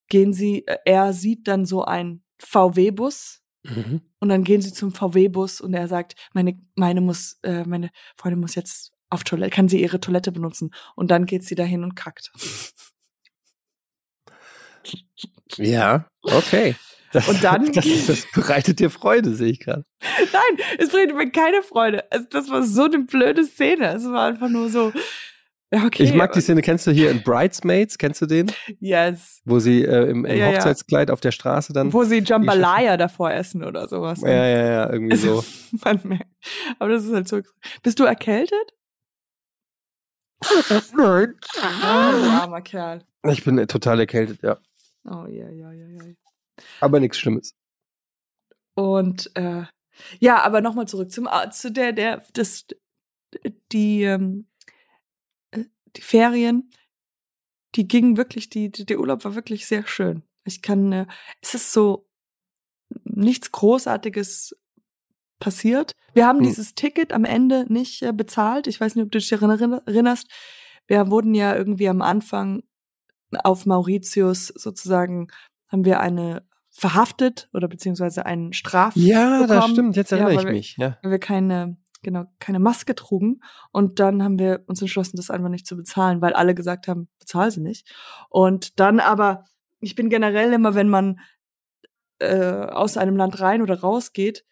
[0.09, 4.01] gehen sie, äh, er sieht dann so ein VW-Bus Mhm.
[4.19, 8.39] und dann gehen sie zum VW-Bus und er sagt, meine, meine muss, äh, meine Freundin
[8.41, 11.95] muss jetzt auf Toilette, kann sie ihre Toilette benutzen und dann geht sie dahin und
[11.95, 12.31] kackt.
[15.57, 16.75] Ja, okay.
[17.13, 19.85] Das, Und dann- Das, das bereitet dir Freude, sehe ich gerade.
[20.01, 22.03] Nein, es bringt mir keine Freude.
[22.29, 23.93] Das war so eine blöde Szene.
[23.95, 24.91] Es war einfach nur so.
[25.71, 26.03] Ja, okay.
[26.03, 28.49] Ich mag die Szene, kennst du hier in Bridesmaids, kennst du den?
[28.79, 29.41] Yes.
[29.43, 30.55] Wo sie äh, im, im Ja, ja.
[30.57, 31.91] Hochzeitskleid auf der Straße dann.
[31.91, 34.21] Wo sie Jambalaya davor essen oder sowas.
[34.21, 35.77] ja, ja, ja, irgendwie Also, so.
[35.83, 36.27] man merkt.
[36.79, 37.41] Aber das ist halt so.
[37.83, 38.73] Bist du erkältet?
[40.95, 41.33] Nein.
[41.61, 43.03] Ah, armer Kerl.
[43.29, 44.57] Ich bin total erkältet, ja.
[45.09, 46.13] Oh, ja, ja, ja, ja.
[46.81, 47.55] Aber nichts Schlimmes.
[48.75, 49.63] Und äh,
[50.19, 52.65] ja, aber nochmal zurück zum Au- zu der, der, das,
[53.71, 54.47] die, ähm,
[55.51, 55.65] äh,
[55.95, 56.69] die Ferien,
[57.75, 60.23] die gingen wirklich, die, die, der Urlaub war wirklich sehr schön.
[60.45, 61.05] Ich kann, äh,
[61.41, 62.07] es ist so
[63.03, 64.55] nichts Großartiges
[65.39, 65.93] passiert.
[66.13, 66.45] Wir haben Hm.
[66.45, 68.67] dieses Ticket am Ende nicht äh, bezahlt.
[68.67, 70.27] Ich weiß nicht, ob du dich daran erinner- erinnerst.
[70.87, 72.63] Wir wurden ja irgendwie am Anfang
[73.43, 75.27] auf Mauritius sozusagen,
[75.69, 79.73] haben wir eine verhaftet oder beziehungsweise einen Straf Ja, das bekommen.
[79.73, 79.95] stimmt.
[79.95, 80.77] Jetzt Ja, erinnere weil ich wir- mich.
[80.77, 80.97] Ja.
[81.01, 83.41] weil wir keine, genau, keine Maske trugen.
[83.71, 87.09] Und dann haben wir uns entschlossen, das einfach nicht zu bezahlen, weil alle gesagt haben,
[87.19, 87.91] bezahl sie nicht.
[88.29, 89.43] Und dann aber,
[89.79, 91.19] ich bin generell immer, wenn man
[92.19, 94.45] äh, aus einem Land rein oder rausgeht,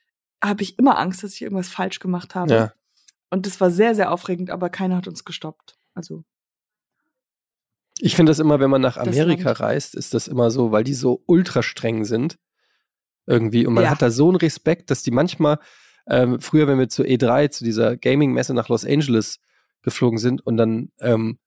[0.43, 2.51] habe ich immer Angst, dass ich irgendwas falsch gemacht habe.
[2.53, 2.71] ja.
[3.31, 5.75] Und das war sehr, sehr aufregend, aber keiner hat uns gestoppt.
[5.95, 6.23] Also,
[7.99, 10.93] Ich finde das immer, wenn man nach Amerika reist, ist das immer so, weil die
[10.93, 12.37] so ultra streng sind.
[13.27, 13.65] Irgendwie.
[13.65, 13.89] Und man Ja.
[13.91, 15.59] hat da so einen Respekt, dass die manchmal,
[16.07, 19.39] ähm, früher, wenn wir zu E3, zu dieser Gaming-Messe nach Los Angeles
[19.81, 21.39] geflogen sind und dann, ähm,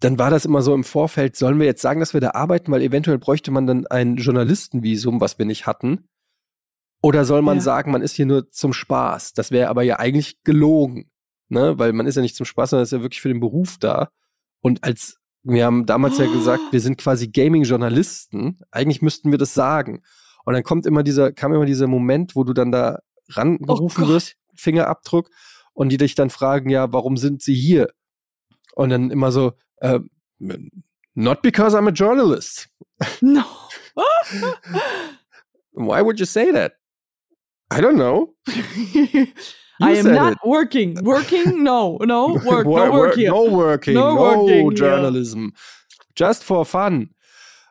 [0.00, 2.72] dann war das immer so im Vorfeld, sollen wir jetzt sagen, dass wir da arbeiten,
[2.72, 6.08] weil eventuell bräuchte man dann ein Journalistenvisum, was wir nicht hatten.
[7.02, 7.62] Oder soll man Ja.
[7.62, 9.34] sagen, man ist hier nur zum Spaß?
[9.34, 11.10] Das wäre aber ja eigentlich gelogen,
[11.48, 11.78] ne?
[11.78, 14.10] Weil man ist ja nicht zum Spaß, sondern ist ja wirklich für den Beruf da.
[14.60, 18.58] Und als wir haben damals ja gesagt, wir sind quasi Gaming-Journalisten.
[18.70, 20.02] Eigentlich müssten wir das sagen.
[20.44, 24.08] Und dann kommt immer dieser, kam immer dieser Moment, wo du dann da rangerufen Oh
[24.08, 25.30] wirst, Fingerabdruck,
[25.72, 27.88] und die dich dann fragen, ja, warum sind sie hier?
[28.74, 30.00] Und dann immer so, äh,
[31.14, 32.68] not because I'm a journalist.
[33.20, 33.44] no.
[35.72, 36.74] Why would you say that?
[37.72, 38.34] I don't know.
[39.80, 40.38] You I am not it.
[40.44, 40.98] working.
[41.04, 41.62] Working?
[41.62, 41.98] No.
[42.04, 42.34] No.
[42.44, 42.66] Work.
[42.66, 43.30] Wor- no wor- work here.
[43.30, 43.94] No working.
[43.94, 45.48] No No, working, journalism.
[46.16, 47.10] Just for fun.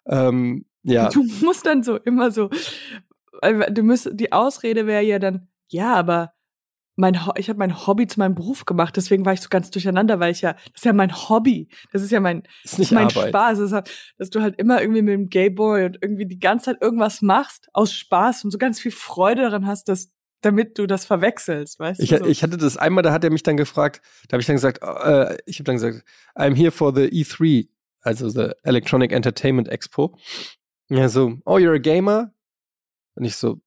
[0.08, 1.10] Ähm, ja.
[1.10, 2.50] Du musst dann so immer so,
[3.41, 6.32] weil du müsst, die Ausrede wäre ja dann, ja, aber
[6.95, 9.69] mein, Ho- ich habe mein Hobby zu meinem Beruf gemacht, deswegen war ich so ganz
[9.72, 12.91] durcheinander, weil ich ja, das ist ja mein Hobby, das ist ja mein, Ist nicht
[12.91, 13.30] mein Arbeit.
[13.30, 16.66] Spaß, das halt, dass du halt immer irgendwie mit dem Gayboy und irgendwie die ganze
[16.66, 20.10] Zeit irgendwas machst aus Spaß und so ganz viel Freude daran hast, dass,
[20.42, 22.18] damit du das verwechselst, weißt Ich, du?
[22.20, 22.26] So.
[22.26, 24.82] ich hatte das einmal, da hat er mich dann gefragt, da habe ich dann gesagt,
[24.82, 26.04] äh, ich habe dann gesagt,
[26.36, 27.68] I'm here for the E3,
[28.02, 30.18] also the Electronic Entertainment Expo.
[30.90, 32.34] Ja, so, oh, you're a gamer?
[33.16, 33.60] Und ich so,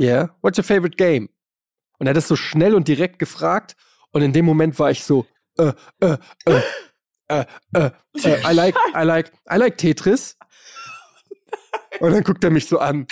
[0.00, 1.28] yeah, what's your favorite game?
[1.98, 3.76] Und er hat das so schnell und direkt gefragt
[4.10, 5.26] und in dem Moment war ich so,
[5.58, 6.16] äh, äh,
[6.46, 6.60] äh,
[7.28, 10.36] äh, äh, äh, I like, I like, I like Tetris.
[12.00, 13.06] Und dann guckt er mich so an.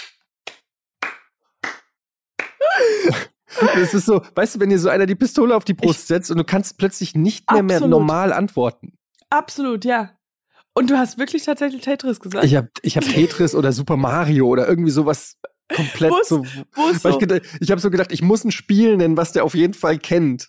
[3.75, 6.31] Das ist so, weißt du, wenn dir so einer die Pistole auf die Brust setzt
[6.31, 8.93] und du kannst plötzlich nicht mehr, mehr normal antworten.
[9.29, 10.17] Absolut, ja.
[10.73, 12.45] Und du hast wirklich tatsächlich Tetris gesagt.
[12.45, 15.37] Ich habe ich hab Tetris oder Super Mario oder irgendwie sowas
[15.75, 16.45] komplett ist- so.
[16.75, 19.55] Weil so, ich ich habe so gedacht, ich muss ein Spiel nennen, was der auf
[19.55, 20.49] jeden Fall kennt.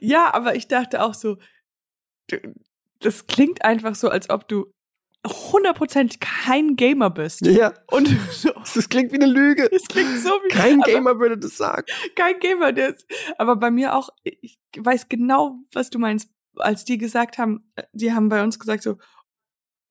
[0.00, 1.38] Ja, aber ich dachte auch so,
[3.00, 4.72] das klingt einfach so, als ob du
[5.24, 7.46] 100% kein Gamer bist.
[7.46, 9.68] Ja, Und so, das klingt wie eine Lüge.
[9.70, 11.84] es klingt so wie Kein aber Gamer würde das sagen.
[12.16, 13.06] kein Gamer, der ist,
[13.38, 16.30] aber bei mir auch, ich, weiß genau, was du meinst.
[16.56, 18.98] Als die gesagt haben, die haben bei uns gesagt so,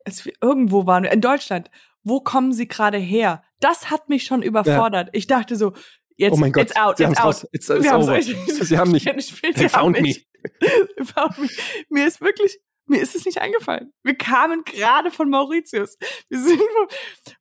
[0.06, 1.72] als wir irgendwo waren, in Deutschland,
[2.04, 3.44] wo kommen sie gerade her?
[3.60, 5.08] Das hat mich schon überfordert.
[5.08, 5.14] Ja.
[5.14, 5.74] Ich dachte so,
[6.18, 7.48] jetzt, oh mein Gott, it's out, sie it's out.
[7.52, 8.18] It's, it's over.
[8.18, 10.16] Ich, sie haben mich, they found me.
[11.04, 11.48] found me.
[11.90, 13.94] Mir ist wirklich, mir ist es nicht eingefallen.
[14.04, 15.98] Wir kamen gerade von Mauritius.
[16.30, 16.60] Wir sind,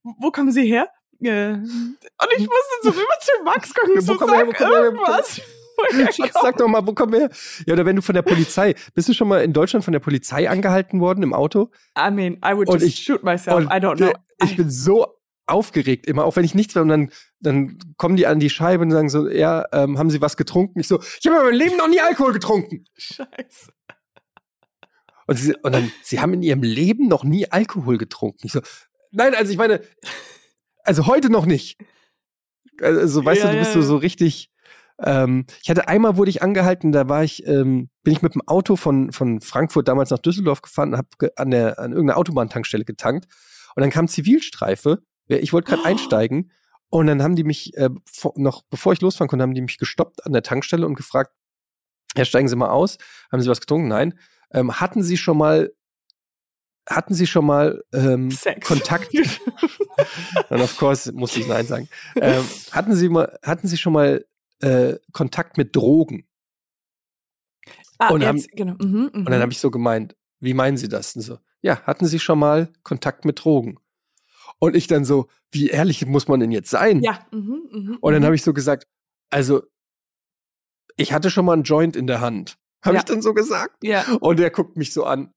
[0.03, 0.88] wo, wo kommen sie her?
[1.22, 5.41] Äh, und ich musste so rüber zu Max gucken, ja, so sag her, irgendwas.
[6.14, 7.30] Schatz, sag doch mal, wo kommen wir her?
[7.66, 10.01] Ja, oder wenn du von der Polizei, bist du schon mal in Deutschland von der
[10.01, 11.70] Polizei angehalten worden im Auto?
[11.99, 13.64] I mean, I would just ich, shoot myself.
[13.64, 14.12] I don't know.
[14.43, 15.07] Ich bin so
[15.47, 16.82] aufgeregt immer, auch wenn ich nichts will.
[16.82, 17.11] Und dann,
[17.41, 20.80] dann kommen die an die Scheibe und sagen so, ja, ähm, haben sie was getrunken?
[20.80, 22.84] Ich so, ich habe in meinem Leben noch nie Alkohol getrunken.
[22.97, 23.72] Scheiße.
[25.30, 28.40] Und, sie, und dann, sie haben in ihrem Leben noch nie Alkohol getrunken.
[28.42, 28.62] Ich so,
[29.12, 29.80] nein, also ich meine,
[30.82, 31.78] also heute noch nicht.
[32.80, 34.50] Also, weißt ja, du, du bist so, so richtig.
[34.98, 38.42] Ähm, ich hatte einmal wurde ich angehalten, da war ich, ähm, bin ich mit dem
[38.48, 42.84] Auto von, von Frankfurt damals nach Düsseldorf gefahren und habe an, der, an irgendeiner Autobahntankstelle
[42.84, 43.26] getankt.
[43.76, 44.98] Und dann kam Zivilstreife.
[45.28, 45.86] Ich wollte gerade oh.
[45.88, 46.50] einsteigen.
[46.88, 47.88] Und dann haben die mich, äh,
[48.34, 51.30] noch bevor ich losfahren konnte, haben die mich gestoppt an der Tankstelle und gefragt,
[52.16, 52.98] ja, steigen Sie mal aus.
[53.30, 53.86] Haben Sie was getrunken?
[53.86, 54.18] Nein.
[54.53, 55.72] Ähm, hatten Sie schon mal
[56.88, 58.30] hatten Sie schon mal ähm,
[58.64, 59.12] Kontakt?
[60.51, 61.88] Und of course musste ich Nein sagen.
[62.16, 64.24] Ähm, hatten Sie mal, hatten Sie schon mal
[64.61, 66.26] äh, Kontakt mit Drogen?
[67.98, 68.72] Ah, und, jetzt, haben, genau.
[68.80, 69.42] mhm, und dann mhm.
[69.42, 71.14] habe ich so gemeint, wie meinen Sie das?
[71.16, 73.78] Und so, ja, hatten Sie schon mal Kontakt mit Drogen?
[74.59, 77.03] Und ich dann so, wie ehrlich muss man denn jetzt sein?
[77.03, 77.26] Ja.
[77.30, 78.26] Mhm, mh, und dann mhm.
[78.26, 78.86] habe ich so gesagt,
[79.28, 79.62] also
[80.96, 82.59] ich hatte schon mal einen Joint in der Hand.
[82.82, 83.00] Habe ja.
[83.00, 83.76] ich dann so gesagt?
[83.82, 84.04] Ja.
[84.20, 85.32] Und er guckt mich so an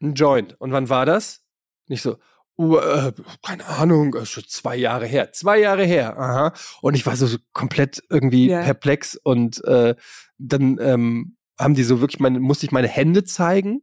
[0.00, 0.60] ein Joint.
[0.60, 1.42] Und wann war das?
[1.88, 2.16] Nicht so,
[2.58, 3.12] uh, äh,
[3.44, 5.32] keine Ahnung, äh, schon zwei Jahre her.
[5.32, 6.52] Zwei Jahre her, aha.
[6.82, 8.62] Und ich war so, komplett irgendwie yeah.
[8.62, 9.94] perplex und äh,
[10.38, 13.82] dann ähm, haben die so wirklich meine, musste ich meine Hände zeigen.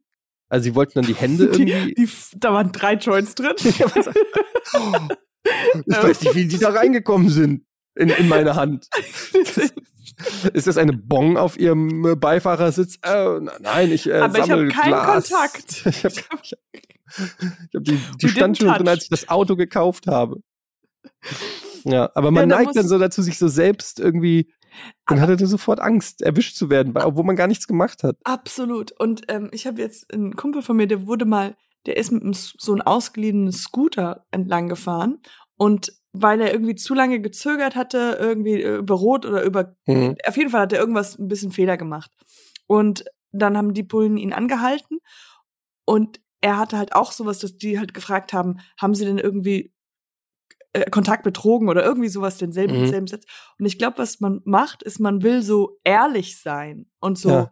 [0.49, 1.65] Also sie wollten dann die Hände irgendwie.
[1.65, 3.53] Die, die, da waren drei Joints drin.
[3.57, 4.05] ich weiß
[6.21, 7.65] nicht, wie die da reingekommen sind
[7.95, 8.88] in, in meine Hand.
[10.53, 12.97] Ist das eine Bong auf ihrem äh, Beifahrersitz?
[13.03, 14.93] Äh, nein, ich äh, Aber ich habe keinen.
[14.93, 15.86] Kontakt.
[15.86, 16.15] ich habe
[17.74, 20.41] hab die, die stand schon drin, als ich das Auto gekauft habe.
[21.84, 24.51] Ja, aber man ja, neigt dann so dazu, sich so selbst irgendwie
[25.05, 28.18] dann hatte er sofort Angst, erwischt zu werden, obwohl man gar nichts gemacht hat.
[28.24, 28.91] Absolut.
[28.91, 31.55] Und ähm, ich habe jetzt einen Kumpel von mir, der wurde mal,
[31.86, 35.20] der ist mit einem, so einem ausgeliehenen Scooter entlang gefahren
[35.55, 40.15] und weil er irgendwie zu lange gezögert hatte, irgendwie äh, über Rot oder über, mhm.
[40.26, 42.11] auf jeden Fall hat er irgendwas ein bisschen Fehler gemacht.
[42.68, 44.99] Und dann haben die Bullen ihn angehalten
[45.86, 49.74] und er hatte halt auch sowas, dass die halt gefragt haben, haben sie denn irgendwie
[50.74, 52.88] äh, Kontakt betrogen oder irgendwie sowas denselben, mhm.
[52.88, 53.26] selben Satz.
[53.57, 57.51] Und ich glaube, was man macht, ist, man will so ehrlich sein und so, ja.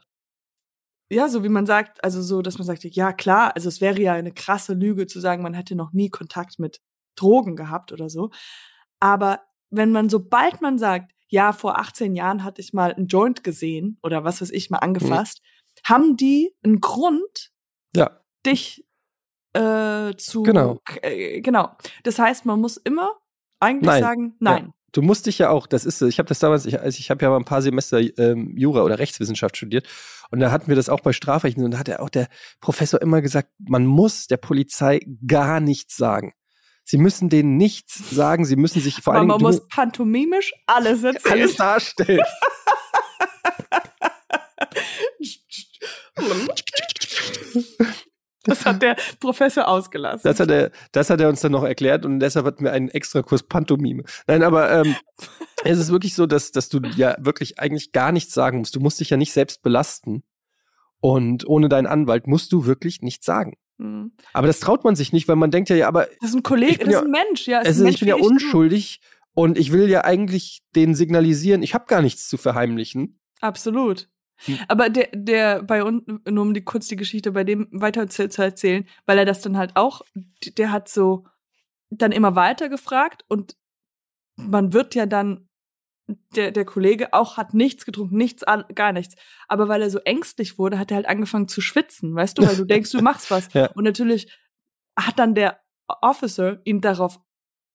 [1.10, 1.30] ja.
[1.30, 4.14] so wie man sagt, also so, dass man sagt, ja klar, also es wäre ja
[4.14, 6.82] eine krasse Lüge zu sagen, man hätte noch nie Kontakt mit
[7.16, 8.30] Drogen gehabt oder so.
[9.00, 13.44] Aber wenn man, sobald man sagt, ja, vor 18 Jahren hatte ich mal einen Joint
[13.44, 14.84] gesehen oder was weiß ich mal mhm.
[14.84, 15.90] angefasst, mhm.
[15.90, 17.52] haben die einen Grund,
[17.96, 18.22] ja.
[18.46, 18.86] dich
[19.54, 20.44] äh, zu.
[20.44, 20.80] Genau.
[21.02, 21.72] Äh, genau.
[22.04, 23.14] Das heißt, man muss immer
[23.60, 24.04] eigentlich nein.
[24.04, 24.66] sagen, nein.
[24.68, 24.72] Ja.
[24.92, 27.22] Du musst dich ja auch, das ist, ich habe das damals, ich, also ich habe
[27.22, 29.88] ja mal ein paar Semester ähm, Jura oder Rechtswissenschaft studiert
[30.32, 32.30] und da hatten wir das auch bei Strafrechten und da hat ja auch der
[32.62, 36.34] Professor immer gesagt, man muss der Polizei gar nichts sagen.
[36.88, 39.28] Sie müssen denen nichts sagen, sie müssen sich vor allem.
[39.28, 41.34] Man muss pantomimisch alles erzählen.
[41.34, 42.22] Alles darstellen.
[48.44, 50.22] Das hat der Professor ausgelassen.
[50.24, 52.90] Das hat er, das hat er uns dann noch erklärt und deshalb hatten wir einen
[52.90, 54.04] extra Kurs Pantomime.
[54.28, 54.96] Nein, aber ähm,
[55.64, 58.76] es ist wirklich so, dass, dass du ja wirklich eigentlich gar nichts sagen musst.
[58.76, 60.24] Du musst dich ja nicht selbst belasten.
[61.00, 63.58] Und ohne deinen Anwalt musst du wirklich nichts sagen.
[63.78, 64.12] Mhm.
[64.34, 66.08] Aber das traut man sich nicht, weil man denkt ja, ja, aber.
[66.22, 67.62] Das ist ein Kollege, das ist ein Mensch, ja.
[67.62, 69.42] Ist ein Mensch, ich bin ja unschuldig du.
[69.42, 73.20] und ich will ja eigentlich denen signalisieren, ich habe gar nichts zu verheimlichen.
[73.42, 74.10] Absolut.
[74.46, 74.60] Hm.
[74.68, 78.28] Aber der, der bei uns, nur um die, kurz die Geschichte bei dem weiter zu,
[78.30, 80.02] zu erzählen, weil er das dann halt auch,
[80.58, 81.26] der hat so
[81.90, 83.56] dann immer weiter gefragt und
[84.36, 85.48] man wird ja dann
[86.08, 88.44] der, der Kollege auch hat nichts getrunken, nichts,
[88.76, 89.16] gar nichts.
[89.48, 92.56] Aber weil er so ängstlich wurde, hat er halt angefangen zu schwitzen, weißt du, weil
[92.56, 93.52] du denkst, du machst was.
[93.54, 93.72] ja.
[93.72, 94.32] Und natürlich
[94.96, 97.20] hat dann der Officer ihn darauf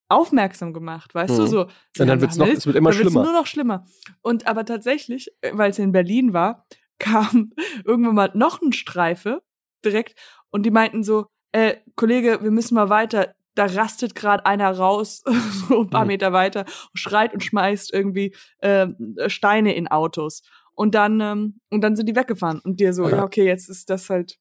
[0.08, 1.38] aufmerksam gemacht, weißt mhm.
[1.38, 1.60] du, so.
[1.98, 3.22] Und dann wird's noch, es wird immer schlimmer.
[3.22, 3.86] nur noch schlimmer.
[4.22, 6.66] Und aber tatsächlich, äh, weil es in Berlin war,
[6.98, 7.52] kam
[7.84, 9.42] irgendwann mal noch ein Streife
[9.84, 10.20] direkt
[10.50, 15.22] und die meinten so, äh, Kollege, wir müssen mal weiter da rastet gerade einer raus,
[15.68, 16.08] so ein paar mhm.
[16.08, 18.86] Meter weiter, schreit und schmeißt irgendwie äh,
[19.26, 20.42] Steine in Autos.
[20.72, 22.60] Und dann, ähm, und dann sind die weggefahren.
[22.60, 23.18] Und dir so, Ja.
[23.18, 24.38] ja, okay, jetzt ist das halt.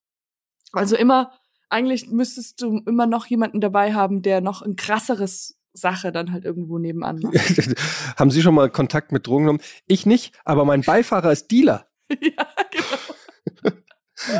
[0.72, 1.34] Also immer,
[1.70, 6.46] eigentlich müsstest du immer noch jemanden dabei haben, der noch ein krasseres Sache dann halt
[6.46, 7.36] irgendwo nebenan macht.
[8.18, 9.62] Haben Sie schon mal Kontakt mit Drogen genommen?
[9.86, 11.88] Ich nicht, aber mein Beifahrer ist Dealer.
[12.10, 13.76] ja, genau.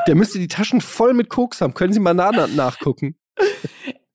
[0.08, 1.74] Der müsste die Taschen voll mit Koks haben.
[1.74, 3.16] Können Sie mal na nachgucken?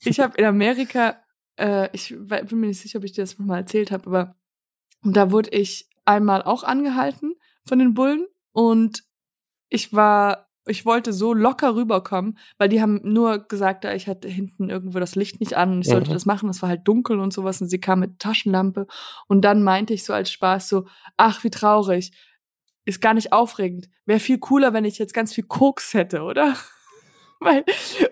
[0.07, 1.17] Ich habe in Amerika,
[1.59, 4.37] äh, ich bin mir nicht sicher, ob ich dir das mal erzählt habe, aber
[5.03, 7.35] da wurde ich einmal auch angehalten
[7.65, 9.05] von den Bullen und
[9.69, 14.29] ich war, ich wollte so locker rüberkommen, weil die haben nur gesagt, ja, ich hatte
[14.29, 16.15] hinten irgendwo das Licht nicht an und ich sollte Mhm.
[16.15, 16.49] das machen.
[16.49, 18.87] Es war halt dunkel und sowas und sie kam mit Taschenlampe
[19.27, 20.87] und dann meinte ich so als Spaß so,
[21.17, 22.13] ach, wie traurig.
[22.87, 23.89] Ist gar nicht aufregend.
[24.05, 26.55] Wäre viel cooler, wenn ich jetzt ganz viel Koks hätte, oder?
[27.45, 27.65] Weil,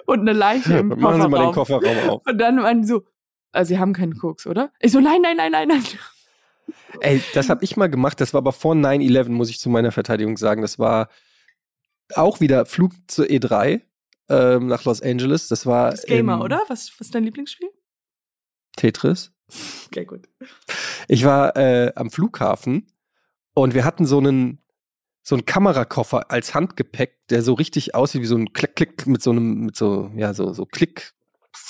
[0.07, 1.83] und eine Leiche im Machen Sie mal den Kofferraum.
[1.83, 2.27] Kofferraum auf.
[2.27, 3.03] Und dann waren die so,
[3.53, 4.73] also sie haben keinen Koks, oder?
[4.81, 5.83] Ich so, nein, nein, nein, nein, nein.
[7.01, 8.21] Ey, das habe ich mal gemacht.
[8.21, 10.63] Das war aber vor 9-11, muss ich zu meiner Verteidigung sagen.
[10.63, 11.09] Das war
[12.15, 13.83] auch wieder Flug zur E3
[14.29, 15.49] ähm, nach Los Angeles.
[15.49, 16.63] Das war Das Gamer, oder?
[16.69, 17.69] Was, was ist dein Lieblingsspiel?
[18.77, 19.33] Tetris.
[19.87, 20.29] Okay, gut.
[21.09, 22.87] Ich war äh, am Flughafen
[23.55, 24.62] und wir hatten so einen
[25.23, 29.31] so einen Kamerakoffer als Handgepäck, der so richtig aussieht wie so ein Klick-Klick mit so
[29.31, 31.13] einem mit so ja so so Klick.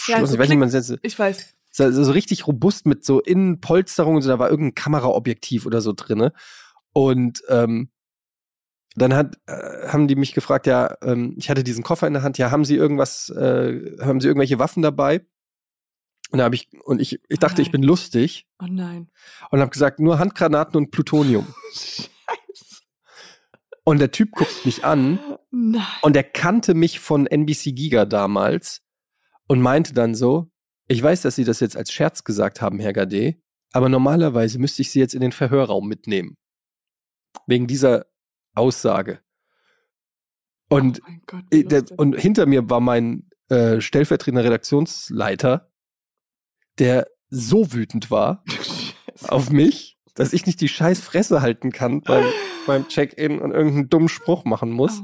[0.07, 0.31] Ja, Schloss.
[0.31, 1.01] so ich weiß nicht, Klick- man das nennt.
[1.03, 1.55] Ich weiß.
[1.71, 6.33] so, so richtig robust mit so Innenpolsterungen, so, da war irgendein Kameraobjektiv oder so drinne.
[6.93, 7.91] Und ähm,
[8.95, 12.23] dann hat, äh, haben die mich gefragt, ja, ähm, ich hatte diesen Koffer in der
[12.23, 15.25] Hand, ja, haben Sie irgendwas, äh, haben Sie irgendwelche Waffen dabei?
[16.31, 17.73] Und da habe ich, und ich, ich dachte, ich Nein.
[17.73, 19.11] bin lustig Oh nein.
[19.51, 21.47] und habe gesagt, nur Handgranaten und Plutonium.
[23.85, 25.19] Und der Typ guckt mich an
[25.51, 25.85] Nein.
[26.03, 28.83] und er kannte mich von NBC Giga damals
[29.49, 30.51] und meinte dann so,
[30.89, 33.37] ich weiß, dass Sie das jetzt als Scherz gesagt haben, Herr Gade,
[33.73, 36.37] aber normalerweise müsste ich Sie jetzt in den Verhörraum mitnehmen.
[37.47, 38.07] Wegen dieser
[38.55, 39.21] Aussage.
[40.69, 45.71] Und, oh Gott, der, und hinter mir war mein äh, stellvertretender Redaktionsleiter,
[46.79, 48.45] der so wütend war
[49.29, 52.25] auf mich, dass ich nicht die scheiß Fresse halten kann beim,
[52.65, 55.03] beim Check-in und irgendeinen dummen Spruch machen muss.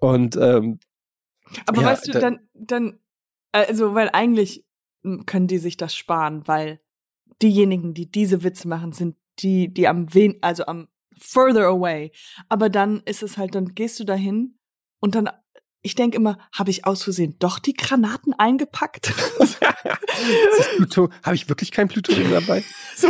[0.00, 0.78] Oh Und ähm,
[1.66, 2.98] Aber Ja, weißt du, da- dann, dann,
[3.52, 4.64] also, weil eigentlich
[5.26, 6.80] können die sich das sparen, weil
[7.42, 12.12] diejenigen, die diese Witze machen, sind die, die am wen, also am further away.
[12.48, 14.58] Aber dann ist es halt, dann gehst du dahin
[15.00, 15.28] und dann,
[15.84, 19.12] ich denke immer, habe ich aus Versehen doch die Granaten eingepackt?
[21.22, 22.64] habe ich wirklich kein Plutonium dabei?
[22.96, 23.08] so,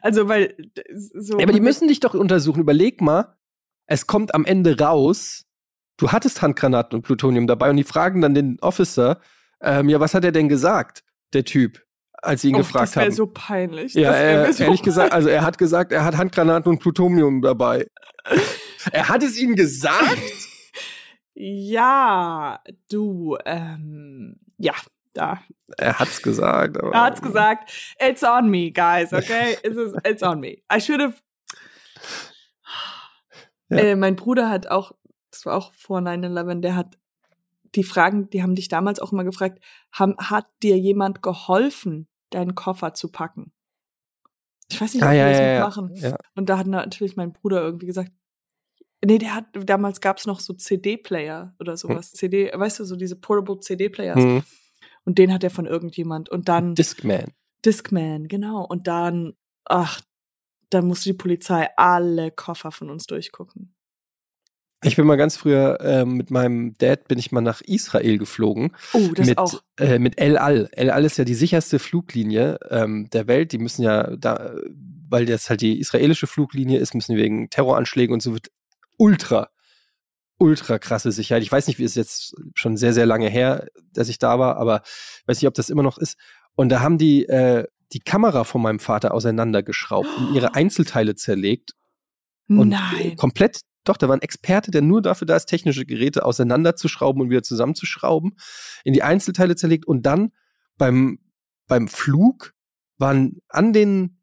[0.00, 0.56] also, weil,
[0.94, 1.38] so.
[1.38, 2.60] Ja, aber die müssen dich doch untersuchen.
[2.60, 3.36] Überleg mal,
[3.86, 5.44] es kommt am Ende raus,
[5.98, 9.20] du hattest Handgranaten und Plutonium dabei und die fragen dann den Officer,
[9.60, 11.04] ähm, ja, was hat er denn gesagt,
[11.34, 13.12] der Typ, als sie ihn oh, gefragt das wäre haben?
[13.12, 13.92] so peinlich.
[13.92, 17.42] ja, er, mir so ehrlich gesagt, also er hat gesagt, er hat Handgranaten und Plutonium
[17.42, 17.86] dabei.
[18.90, 20.18] er hat es ihnen gesagt?
[21.34, 22.60] Ja,
[22.90, 24.72] du, ähm, ja,
[25.14, 25.40] da.
[25.76, 26.78] Er hat's gesagt.
[26.78, 29.56] Aber Er hat's gesagt, it's on me, guys, okay?
[29.64, 30.62] It's, it's on me.
[30.72, 31.14] I should have.
[33.68, 33.78] Ja.
[33.78, 34.92] Äh, mein Bruder hat auch,
[35.30, 36.98] das war auch vor 9-11, der hat
[37.74, 39.58] die Fragen, die haben dich damals auch immer gefragt,
[39.90, 43.52] haben, hat dir jemand geholfen, deinen Koffer zu packen?
[44.70, 46.16] Ich weiß nicht, ob Ah, die ja, das ja, ja.
[46.34, 48.12] Und da hat natürlich mein Bruder irgendwie gesagt,
[49.04, 52.12] nee, der hat, damals gab's noch so CD-Player oder sowas.
[52.12, 54.16] CD, weißt du, so diese Portable CD-Players.
[54.16, 54.42] Hm.
[55.04, 56.28] Und den hat er von irgendjemand.
[56.28, 57.32] Und dann Discman.
[57.64, 58.64] Discman, genau.
[58.64, 59.34] Und dann,
[59.64, 60.00] ach,
[60.70, 63.74] dann musste die Polizei alle Koffer von uns durchgucken.
[64.82, 68.72] Ich bin mal ganz früher ähm, mit meinem Dad bin ich mal nach Israel geflogen.
[68.92, 69.62] Oh, das mit, auch.
[69.78, 70.68] Äh, mit El Al.
[70.72, 73.52] El Al ist ja die sicherste Fluglinie ähm, der Welt.
[73.52, 74.54] Die müssen ja da,
[75.08, 78.50] weil das halt die israelische Fluglinie ist, müssen die wegen Terroranschlägen und so wird
[78.96, 79.50] ultra,
[80.38, 81.42] ultra krasse Sicherheit.
[81.42, 84.56] Ich weiß nicht, wie es jetzt schon sehr, sehr lange her, dass ich da war,
[84.56, 86.16] aber ich weiß nicht, ob das immer noch ist.
[86.54, 87.64] Und da haben die äh,
[87.94, 91.74] die Kamera von meinem Vater auseinandergeschraubt und ihre Einzelteile zerlegt
[92.48, 93.16] und Nein.
[93.16, 97.30] komplett, doch, da war ein Experte, der nur dafür da ist, technische Geräte auseinanderzuschrauben und
[97.30, 98.36] wieder zusammenzuschrauben,
[98.84, 100.32] in die Einzelteile zerlegt und dann
[100.76, 101.18] beim,
[101.66, 102.52] beim Flug
[102.98, 104.20] waren an den,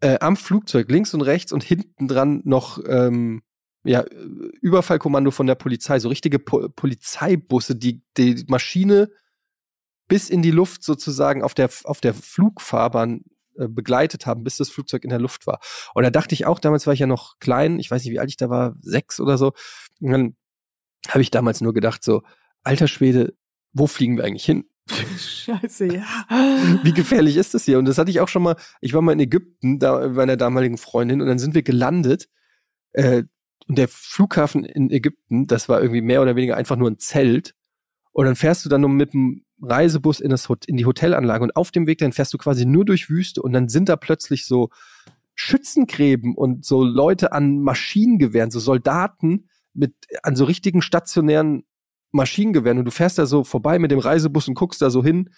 [0.00, 3.42] äh, am Flugzeug links und rechts und hinten dran noch, ähm,
[3.84, 4.04] ja,
[4.60, 9.10] Überfallkommando von der Polizei, so richtige po Polizeibusse, die die Maschine
[10.08, 13.22] bis in die Luft sozusagen auf der, auf der Flugfahrbahn
[13.56, 15.60] äh, begleitet haben, bis das Flugzeug in der Luft war.
[15.94, 18.18] Und da dachte ich auch, damals war ich ja noch klein, ich weiß nicht, wie
[18.18, 19.52] alt ich da war, sechs oder so.
[20.00, 20.36] Und dann
[21.08, 22.22] habe ich damals nur gedacht, so,
[22.62, 23.34] alter Schwede,
[23.72, 24.64] wo fliegen wir eigentlich hin?
[24.88, 26.04] Scheiße, ja.
[26.82, 27.78] Wie gefährlich ist das hier?
[27.78, 30.36] Und das hatte ich auch schon mal, ich war mal in Ägypten, da bei einer
[30.36, 32.28] damaligen Freundin, und dann sind wir gelandet
[32.92, 33.22] äh,
[33.70, 37.54] und der Flughafen in Ägypten, das war irgendwie mehr oder weniger einfach nur ein Zelt.
[38.10, 41.54] Und dann fährst du dann nur mit dem Reisebus in, das, in die Hotelanlage und
[41.54, 44.44] auf dem Weg dann fährst du quasi nur durch Wüste und dann sind da plötzlich
[44.44, 44.70] so
[45.36, 49.94] Schützengräben und so Leute an Maschinengewehren, so Soldaten mit
[50.24, 51.62] an so richtigen stationären
[52.10, 55.30] Maschinengewehren und du fährst da so vorbei mit dem Reisebus und guckst da so hin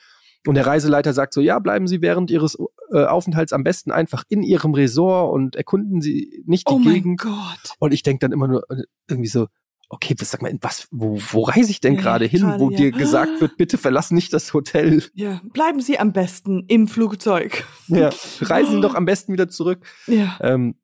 [0.46, 2.58] und der Reiseleiter sagt so, ja, bleiben Sie während Ihres
[2.92, 7.06] äh, Aufenthalts am besten einfach in Ihrem Resort und erkunden Sie nicht die oh Gegend.
[7.06, 7.74] mein Gott.
[7.78, 9.46] Und ich denke dann immer nur äh, irgendwie so,
[9.88, 12.76] okay, was sag mal, was, wo, wo reise ich denn Ja, gerade hin, wo ja.
[12.78, 15.04] dir gesagt wird, bitte verlass nicht das Hotel.
[15.14, 17.64] Ja, bleiben Sie am besten im Flugzeug.
[17.88, 19.86] Ja, reisen doch am besten wieder zurück.
[20.06, 20.38] Ja.
[20.40, 20.76] Ähm,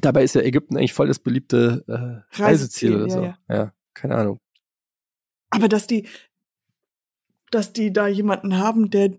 [0.00, 3.22] dabei ist ja Ägypten eigentlich voll das beliebte äh, Reiseziel Reiseziel, oder so.
[3.22, 3.38] ja.
[3.48, 4.38] ja, keine Ahnung.
[5.50, 6.06] Aber dass die,
[7.50, 9.10] dass die da jemanden haben, der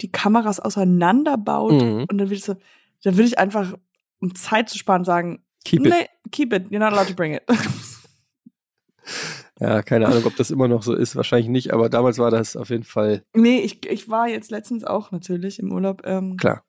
[0.00, 2.06] die Kameras auseinanderbaut Mhm.
[2.10, 2.54] und dann will ich so,
[3.02, 3.76] dann würde ich einfach,
[4.20, 5.92] um Zeit zu sparen, sagen, Keep it.
[5.92, 7.42] nee, keep it, you're not allowed to bring it.
[9.58, 11.14] Ja, keine Ahnung, ob das immer noch so ist.
[11.16, 14.82] Wahrscheinlich nicht, aber damals war das auf jeden Fall nee, ich, ich war jetzt letztens
[14.84, 16.64] auch natürlich im Urlaub ähm, klar.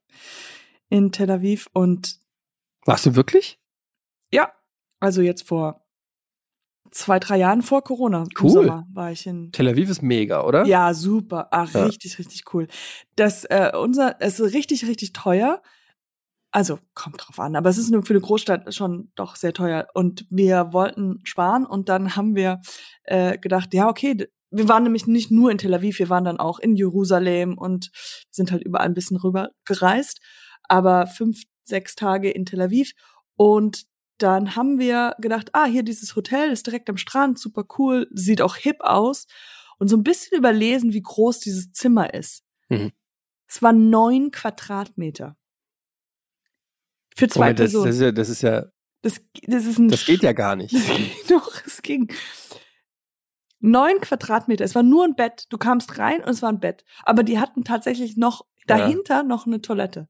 [0.90, 2.20] in Tel Aviv und
[2.86, 3.60] Warst du wirklich?
[4.32, 4.52] ja,
[5.00, 5.83] also jetzt vor
[6.94, 8.46] zwei, drei Jahren vor Corona Cool.
[8.46, 10.66] im Sommer war ich in Tel Aviv ist mega, oder?
[10.66, 11.48] Ja, super.
[11.52, 11.86] Ach, Ja.
[11.86, 12.68] richtig, richtig cool.
[13.16, 15.62] Das, äh, unser, es ist richtig, richtig teuer.
[16.52, 19.88] Also, kommt drauf an, aber es ist für eine Großstadt schon doch sehr teuer.
[19.96, 22.62] Und wir wollten sparen und dann haben wir
[23.06, 26.38] äh, gedacht, ja, okay, wir waren nämlich nicht nur in Tel Aviv, wir waren dann
[26.40, 27.90] auch in Jerusalem und
[28.30, 30.20] sind halt überall ein bisschen rüber gereist.
[30.70, 32.92] Aber fünf, sechs Tage in Tel Aviv.
[33.36, 33.86] Und
[34.24, 38.42] dann haben wir gedacht, ah, hier dieses Hotel ist direkt am Strand, super cool, sieht
[38.42, 39.28] auch hip aus.
[39.80, 42.44] Und so ein bisschen überlesen, wie groß dieses Zimmer ist.
[42.70, 42.92] Mhm.
[43.48, 45.36] Es waren neun Quadratmeter.
[47.16, 47.86] Für zwei Moment, das, Personen.
[47.86, 48.66] das, ist ja, das ist ja,
[49.02, 50.74] Das, das ist ein das geht ja gar nicht.
[50.74, 52.12] das doch, es ging.
[53.60, 54.64] Neun Quadratmeter.
[54.64, 55.46] Es war nur ein Bett.
[55.50, 56.84] Du kamst rein und es war ein Bett.
[57.04, 58.78] Aber die hatten tatsächlich noch Ja.
[58.78, 60.08] dahinter noch eine Toilette.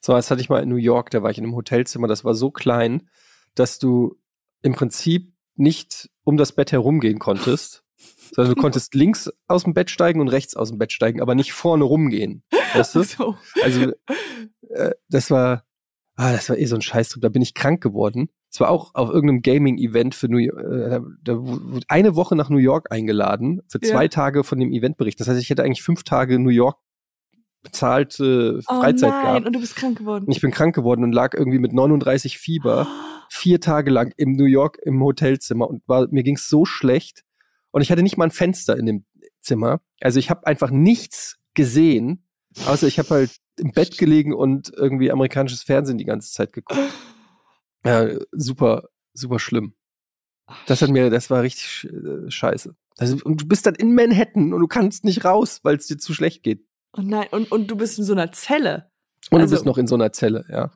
[0.00, 2.24] So, das hatte ich mal in New York, da war ich in einem Hotelzimmer, das
[2.24, 3.08] war so klein,
[3.54, 4.18] dass du
[4.62, 7.84] im Prinzip nicht um das Bett herumgehen konntest,
[8.32, 11.34] sondern du konntest links aus dem Bett steigen und rechts aus dem Bett steigen, aber
[11.34, 12.42] nicht vorne rumgehen.
[12.74, 13.02] Weißt du?
[13.04, 13.36] So.
[13.62, 13.92] Also,
[14.70, 15.64] äh, das war,
[16.16, 17.22] ah, das war eh so ein Scheißdruck.
[17.22, 18.28] Da bin ich krank geworden.
[18.50, 22.50] Es war auch auf irgendeinem Gaming-Event für New York, äh, da, wurde eine Woche nach
[22.50, 24.08] New York eingeladen, für zwei Ja.
[24.08, 25.20] Tage von dem Event berichtet.
[25.20, 26.78] Das heißt, ich hätte eigentlich fünf Tage New York
[27.62, 29.46] bezahlte Freizeit oh nein, gehabt.
[29.46, 30.26] und du bist krank geworden.
[30.28, 32.86] Ich bin krank geworden und lag irgendwie mit 39 Fieber
[33.30, 37.22] vier Tage lang im New York im Hotelzimmer und war, mir ging's so schlecht.
[37.70, 39.04] Und ich hatte nicht mal ein Fenster in dem
[39.40, 39.80] Zimmer.
[40.00, 42.26] Also ich habe einfach nichts gesehen,
[42.66, 46.80] außer ich habe halt im Bett gelegen und irgendwie amerikanisches Fernsehen die ganze Zeit geguckt.
[47.84, 49.74] Ja, super, super schlimm.
[50.66, 52.76] Das hat mir, das war richtig äh, scheiße.
[52.98, 55.98] Also, und du bist dann in Manhattan und du kannst nicht raus, weil es dir
[55.98, 56.64] zu schlecht geht.
[56.96, 58.90] Oh nein, und, und du bist in so einer Zelle.
[59.30, 60.72] Und Also- du bist noch in so einer Zelle, ja.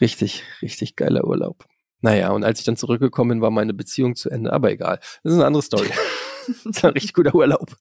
[0.00, 1.64] Richtig, richtig geiler Urlaub.
[2.00, 4.98] Naja, und als ich dann zurückgekommen bin, war meine Beziehung zu Ende, aber egal.
[5.22, 5.88] Das ist eine andere Story.
[6.64, 7.76] das war ein richtig guter Urlaub.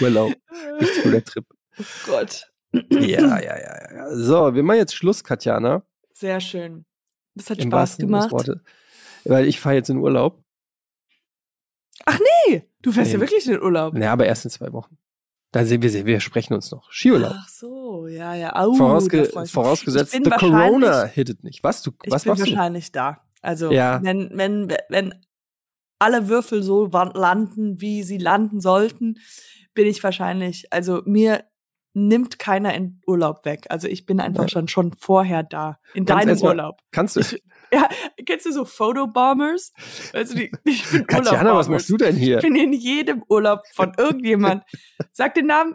[0.00, 0.32] Urlaub,
[0.80, 1.46] richtig guter Trip.
[1.78, 2.50] Oh Gott.
[2.90, 4.14] Ja, ja, ja, ja.
[4.16, 5.82] So, wir machen jetzt Schluss, Katjana.
[6.12, 6.84] Sehr schön.
[7.34, 8.32] Das hat Im Spaß gemacht.
[9.24, 10.42] Weil ich fahre jetzt in Urlaub.
[12.46, 13.14] Nee, du fährst Nee.
[13.14, 13.96] ja wirklich in den Urlaub.
[13.96, 14.98] Ja, aber erst in zwei Wochen.
[15.52, 16.90] Da sehen wir, wir sprechen uns noch.
[16.90, 17.34] Skiurlaub.
[17.36, 18.56] Ach so, ja, ja.
[18.56, 21.62] Au, Vorausge ich vorausgesetzt, Ich bin the Corona hittet nicht.
[21.62, 22.50] Was, du, Ich was bin machst du?
[22.50, 23.18] wahrscheinlich da.
[23.42, 24.00] Also, Ja.
[24.02, 25.14] wenn, wenn, wenn
[25.98, 29.18] alle Würfel so landen, wie sie landen sollten,
[29.74, 31.44] bin ich wahrscheinlich, also mir
[31.94, 33.66] nimmt keiner in Urlaub weg.
[33.68, 34.48] Also ich bin einfach Ja.
[34.48, 35.78] schon, schon vorher da.
[35.92, 36.80] In Kannst deinem Urlaub.
[36.90, 37.20] Kannst du?
[37.20, 37.42] Ich,
[37.72, 37.88] ja,
[38.26, 39.72] kennst du so Photobombers?
[40.12, 42.36] Also die, ich bin Katjana, was machst du denn hier?
[42.38, 44.64] Ich bin in jedem Urlaub von irgendjemand.
[45.12, 45.74] Sag den Namen.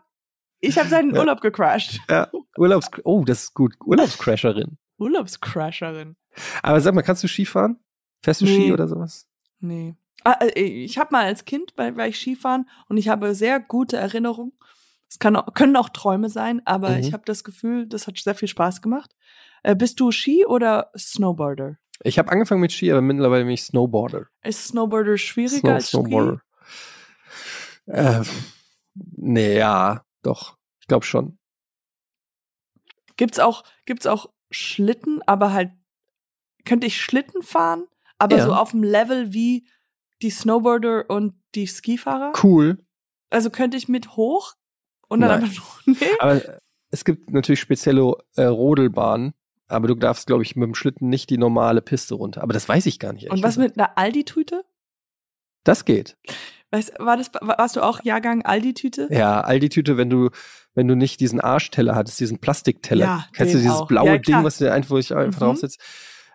[0.60, 1.20] Ich habe seinen Ja.
[1.22, 2.00] Urlaub gecrashed.
[2.10, 3.76] Ja, Urlaubs oh, das ist gut.
[3.86, 4.78] Urlaubscrasherin.
[4.98, 6.16] Urlaubscrasherin.
[6.64, 7.80] Aber sag mal, kannst du Skifahren?
[8.24, 8.54] Fährst du Nee.
[8.56, 9.28] Ski oder sowas?
[9.60, 9.96] Nee.
[10.24, 13.60] Ah, äh, ich habe mal als Kind, weil, weil ich Skifahren und ich habe sehr
[13.60, 14.54] gute Erinnerungen.
[15.10, 16.98] Es kann können auch Träume sein, aber Mhm.
[17.00, 19.16] ich habe das Gefühl, das hat sehr viel Spaß gemacht.
[19.64, 21.78] Äh, bist du Ski oder Snowboarder?
[22.04, 24.28] Ich habe angefangen mit Ski, aber mittlerweile bin ich Snowboarder.
[24.44, 25.98] Ist Snowboarder schwieriger Snow, als Ski?
[25.98, 26.42] Snowboarder.
[27.88, 28.22] Äh,
[29.16, 30.58] nee, ja, doch.
[30.82, 31.38] Ich glaube schon.
[33.16, 35.72] Gibt's auch, gibt's auch Schlitten, aber halt,
[36.66, 37.88] könnte ich Schlitten fahren,
[38.20, 38.46] aber Ja.
[38.46, 39.68] so auf dem Level wie
[40.22, 42.34] die Snowboarder und die Skifahrer?
[42.44, 42.78] Cool.
[43.30, 44.54] Also könnte ich mit hoch
[45.08, 45.44] und dann Nein.
[45.44, 45.96] einfach nee.
[46.20, 46.42] Aber
[46.92, 49.34] es gibt natürlich spezielle äh, Rodelbahnen,
[49.68, 52.42] aber du darfst, glaube ich, mit dem Schlitten nicht die normale Piste runter.
[52.44, 53.30] Aber das weiß ich gar nicht.
[53.30, 53.76] Und was gesagt.
[53.76, 54.64] mit einer Aldi-Tüte?
[55.64, 56.18] Das geht.
[56.72, 59.08] Weißt, war das, warst du auch Jahrgang Aldi-Tüte?
[59.12, 60.30] Ja, Aldi-Tüte, wenn du,
[60.74, 63.06] wenn du nicht diesen Arschteller hattest, diesen Plastikteller.
[63.06, 63.88] Ja, Kennst du dieses auch.
[63.88, 65.46] blaue Ja, Ding, was du einfach, wo ich einfach Mhm.
[65.46, 65.78] drauf sitze?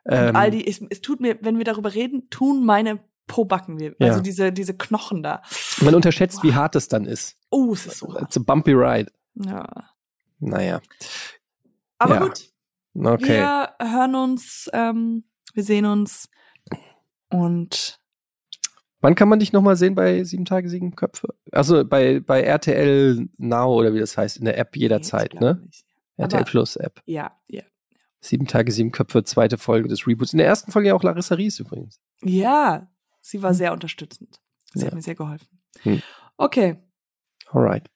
[0.05, 3.79] Und Ähm, Aldi, es, es tut mir, wenn wir darüber reden, tun meine Pobacken.
[3.79, 3.93] Ja.
[4.01, 5.43] Also diese, diese Knochen da.
[5.81, 7.37] man unterschätzt, wie hart das dann ist.
[7.51, 8.23] Oh, es ist so hart.
[8.23, 9.13] It's a bumpy ride.
[9.35, 9.65] Ja.
[10.41, 10.81] Naja,
[11.99, 12.21] Aber Ja.
[12.23, 12.52] gut,
[12.95, 13.39] okay.
[13.41, 15.25] wir hören uns, ähm,
[15.55, 16.29] wir sehen uns
[17.31, 17.99] und
[19.05, 21.35] Wann kann man dich nochmal sehen bei Sieben Tage, Sieben Köpfe?
[21.51, 25.69] Also bei, bei RTL Now oder wie das heißt, in der App jederzeit, Nee, ne?
[26.19, 27.03] RTL Plus App.
[27.05, 27.63] Ja, ja.
[28.21, 30.33] Sieben Tage, Sieben Köpfe, zweite Folge des Reboots.
[30.33, 32.01] In der ersten Folge ja auch Larissa Ries übrigens.
[32.23, 32.89] Ja,
[33.21, 34.41] sie war sehr unterstützend.
[34.73, 34.95] Sie hat Ja.
[34.95, 35.49] mir sehr geholfen.
[35.83, 36.01] Hm.
[36.37, 36.77] Okay,
[37.53, 37.91] Alright.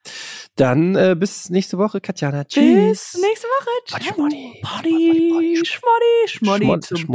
[0.57, 2.43] Dann äh, bis nächste Woche, Katjana.
[2.45, 3.19] bis Tschüss.
[3.21, 3.71] nächste Woche.
[3.91, 4.15] Potty, Ciao.
[4.15, 4.61] Schmoddy.
[4.63, 7.07] Potty, Potty, Potty, Schmoddy, Schmoddy Schmod- zum.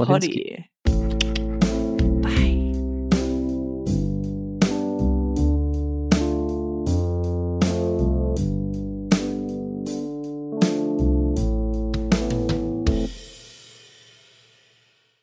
[2.22, 2.72] Bye.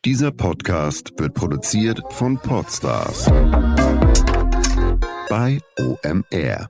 [0.05, 3.25] Dieser Podcast wird produziert von Podstars
[5.29, 6.69] bei OMR.